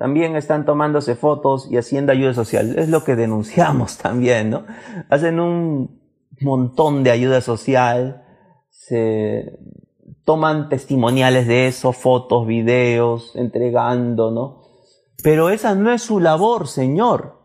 [0.00, 2.78] También están tomándose fotos y haciendo ayuda social.
[2.78, 4.64] Es lo que denunciamos también, ¿no?
[5.10, 6.00] Hacen un
[6.40, 8.24] montón de ayuda social,
[8.70, 9.58] se
[10.24, 14.62] toman testimoniales de eso, fotos, videos, entregando, ¿no?
[15.22, 17.38] Pero esa no es su labor, señor.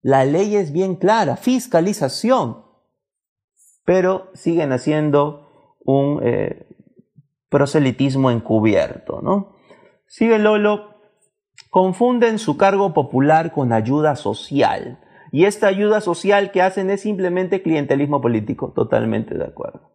[0.00, 2.64] La ley es bien clara, fiscalización.
[3.84, 6.68] Pero siguen haciendo un eh,
[7.50, 9.20] proselitismo encubierto.
[9.20, 9.56] ¿no?
[10.06, 10.91] Sigue Lolo,
[11.72, 14.98] confunden su cargo popular con ayuda social.
[15.30, 18.72] Y esta ayuda social que hacen es simplemente clientelismo político.
[18.72, 19.90] Totalmente de acuerdo.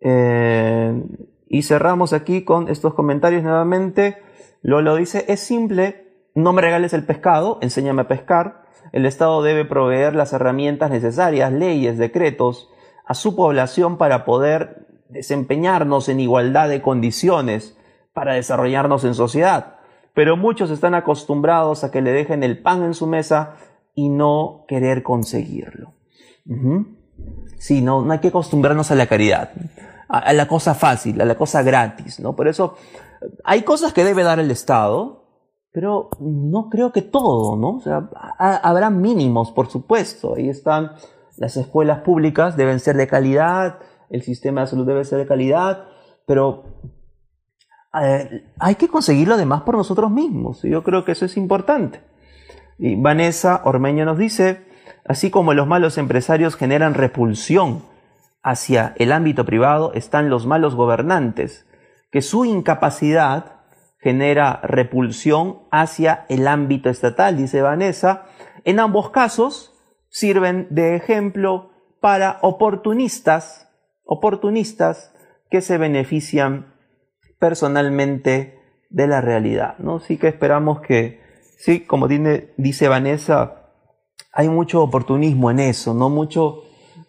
[0.00, 1.02] Eh,
[1.48, 4.18] y cerramos aquí con estos comentarios nuevamente.
[4.62, 6.06] Lolo dice, es simple,
[6.36, 8.62] no me regales el pescado, enséñame a pescar.
[8.92, 12.70] El Estado debe proveer las herramientas necesarias, leyes, decretos,
[13.04, 17.76] a su población para poder desempeñarnos en igualdad de condiciones
[18.12, 19.75] para desarrollarnos en sociedad.
[20.16, 23.56] Pero muchos están acostumbrados a que le dejen el pan en su mesa
[23.94, 25.92] y no querer conseguirlo.
[27.58, 29.50] Sí, no, hay que acostumbrarnos a la caridad,
[30.08, 32.34] a, la cosa fácil, a la cosa gratis, ¿no?
[32.34, 32.76] Por eso
[33.44, 35.26] hay cosas que debe dar el Estado,
[35.70, 37.76] pero no creo que todo, ¿no?
[37.76, 38.08] O sea,
[38.38, 40.36] habrá mínimos, por supuesto.
[40.36, 40.92] Ahí están
[41.36, 45.84] las escuelas públicas, deben ser de calidad, el sistema de salud debe ser de calidad,
[46.26, 46.64] pero
[48.02, 50.62] eh, hay que conseguir lo demás por nosotros mismos.
[50.62, 52.00] Yo creo que eso es importante.
[52.78, 54.66] Y Vanessa Ormeño nos dice,
[55.06, 57.82] así como los malos empresarios generan repulsión
[58.42, 61.66] hacia el ámbito privado, están los malos gobernantes,
[62.10, 63.56] que su incapacidad
[63.98, 68.26] genera repulsión hacia el ámbito estatal, dice Vanessa.
[68.64, 69.72] En ambos casos
[70.10, 71.70] sirven de ejemplo
[72.00, 73.66] para oportunistas
[74.06, 75.12] oportunistas
[75.50, 76.75] que se benefician
[77.38, 78.58] personalmente
[78.90, 80.00] de la realidad, ¿no?
[80.00, 81.20] Sí que esperamos que,
[81.58, 83.72] sí, como dice Vanessa,
[84.32, 86.10] hay mucho oportunismo en eso, ¿no?
[86.10, 86.64] Mucho,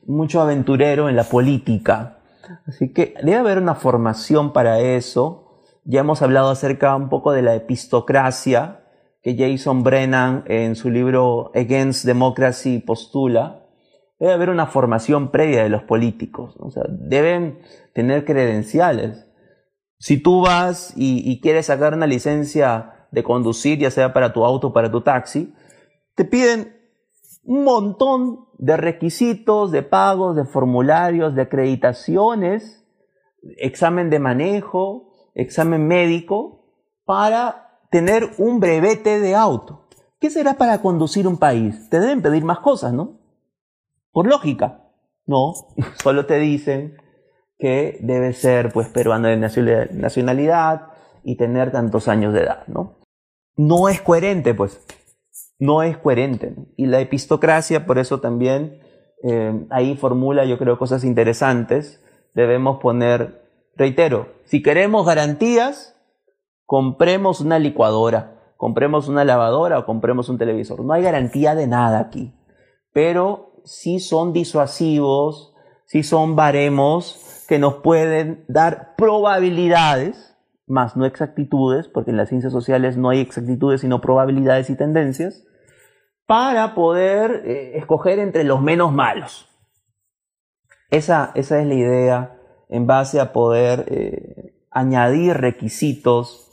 [0.06, 2.20] mucho aventurero en la política.
[2.66, 5.64] Así que debe haber una formación para eso.
[5.84, 8.84] Ya hemos hablado acerca un poco de la epistocracia,
[9.22, 13.66] que Jason Brennan en su libro Against Democracy postula,
[14.20, 16.56] debe haber una formación previa de los políticos.
[16.60, 17.60] O sea, deben
[17.94, 19.27] tener credenciales.
[20.00, 24.68] Si tú vas y, quieres sacar una licencia de conducir, ya sea para tu auto
[24.68, 25.54] o para tu taxi,
[26.16, 26.76] te piden
[27.44, 32.86] un montón de requisitos, de pagos, de formularios, de acreditaciones,
[33.58, 36.66] examen de manejo, examen médico,
[37.06, 39.88] para tener un brevete de auto.
[40.20, 41.90] ¿Qué será para conducir un país?
[41.90, 43.20] Te deben pedir más cosas, ¿no?
[44.12, 44.84] Por lógica.
[45.26, 45.54] No,
[46.04, 46.98] solo te dicen
[47.58, 50.88] que debe ser pues peruano de nacionalidad
[51.24, 53.00] y tener tantos años de edad, ¿no?
[53.56, 54.86] No es coherente, pues
[55.60, 56.56] no es coherente.
[56.76, 58.80] Y la epistocracia, por eso también
[59.24, 62.04] eh, ahí formula, yo creo, cosas interesantes.
[62.34, 63.42] Debemos poner,
[63.76, 65.96] reitero, si queremos garantías,
[66.66, 70.84] compremos una licuadora, compremos una lavadora o compremos un televisor.
[70.84, 72.36] No hay garantía de nada aquí,
[72.94, 75.56] pero sí son disuasivos,
[75.88, 80.38] sí son baremos que nos pueden dar probabilidades
[80.68, 85.44] más no exactitudes, porque en las ciencias sociales no hay exactitudes sino probabilidades y tendencias,
[86.26, 89.50] para poder eh, escoger entre los menos malos.
[90.90, 92.38] Esa, esa, es la idea
[92.70, 96.52] en base a poder eh, añadir requisitos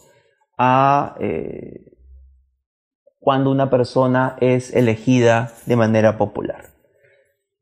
[0.57, 1.92] a eh,
[3.18, 6.73] cuando una persona es elegida de manera popular.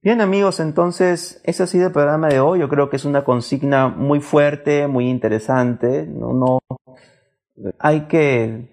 [0.04, 2.58] Bien amigos, entonces ese ha sido el programa de hoy.
[2.58, 6.08] Yo creo que es una consigna muy fuerte, muy interesante.
[6.08, 6.58] No, no,
[7.78, 8.68] hay que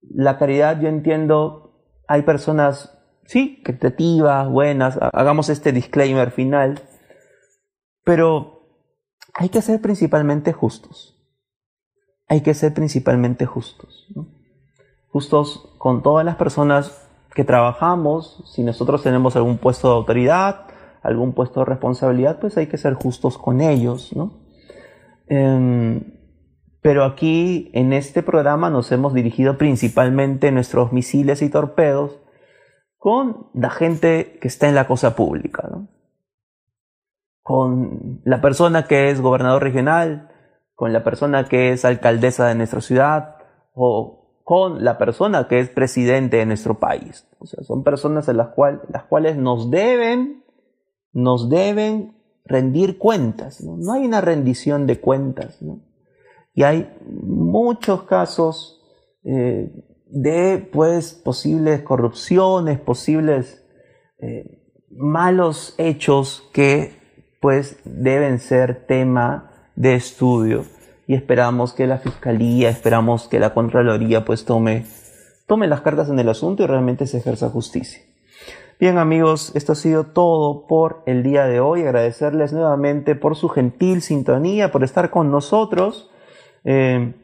[0.00, 0.80] la caridad.
[0.80, 6.80] Yo entiendo hay personas, sí, creativas, buenas, hagamos este disclaimer final,
[8.02, 8.66] pero
[9.34, 11.24] hay que ser principalmente justos.
[12.26, 14.08] Hay que ser principalmente justos.
[15.06, 17.07] Justos con todas las personas
[17.38, 20.62] que trabajamos, si nosotros tenemos algún puesto de autoridad,
[21.04, 24.40] algún puesto de responsabilidad, pues hay que ser justos con ellos, ¿no?
[25.28, 26.18] Em,
[26.82, 32.18] pero aquí en este programa nos hemos dirigido principalmente nuestros misiles y torpedos
[32.96, 35.62] con la gente que está en la cosa pública,
[37.44, 40.32] con la persona que es gobernador regional,
[40.74, 43.36] con la persona que es alcaldesa de nuestra ciudad
[43.74, 44.17] o
[44.48, 47.28] con la persona que es presidente de nuestro país.
[47.38, 48.48] O sea, son personas a las,
[48.88, 50.42] las cuales nos deben,
[51.12, 53.60] nos deben rendir cuentas.
[53.62, 53.92] ¿no?
[53.92, 55.58] hay una rendición de cuentas.
[56.54, 58.80] Y hay muchos casos
[59.22, 59.70] eh,
[60.06, 63.62] de pues, posibles corrupciones, posibles
[64.18, 66.94] eh, malos hechos que
[67.42, 70.64] pues deben ser tema de estudio
[71.08, 74.84] y esperamos que la fiscalía, esperamos que la contraloría pues tome,
[75.46, 78.02] tome las cartas en el asunto y realmente se ejerza justicia.
[78.78, 81.82] Bien amigos, esto ha sido todo por el día de hoy.
[81.82, 86.10] Agradecerles nuevamente por su gentil sintonía, por estar con nosotros.
[86.64, 87.14] Eh,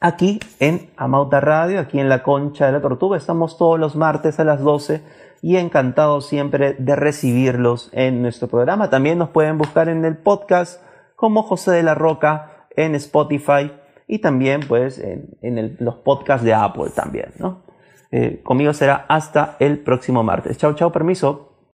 [0.00, 3.16] aquí en Amauta Radio, aquí en la Concha de la Tortuga.
[3.16, 5.02] Estamos todos los martes a las 12
[5.40, 8.90] y encantados siempre de recibirlos en nuestro programa.
[8.90, 10.82] También nos pueden buscar en el podcast
[11.14, 12.49] como José de la Roca
[12.84, 13.72] en Spotify
[14.06, 17.32] y también pues en, los podcasts de Apple también.
[17.38, 17.62] ¿no?
[18.10, 20.58] Eh, conmigo será hasta el próximo martes.
[20.58, 21.49] Chao, chao, permiso.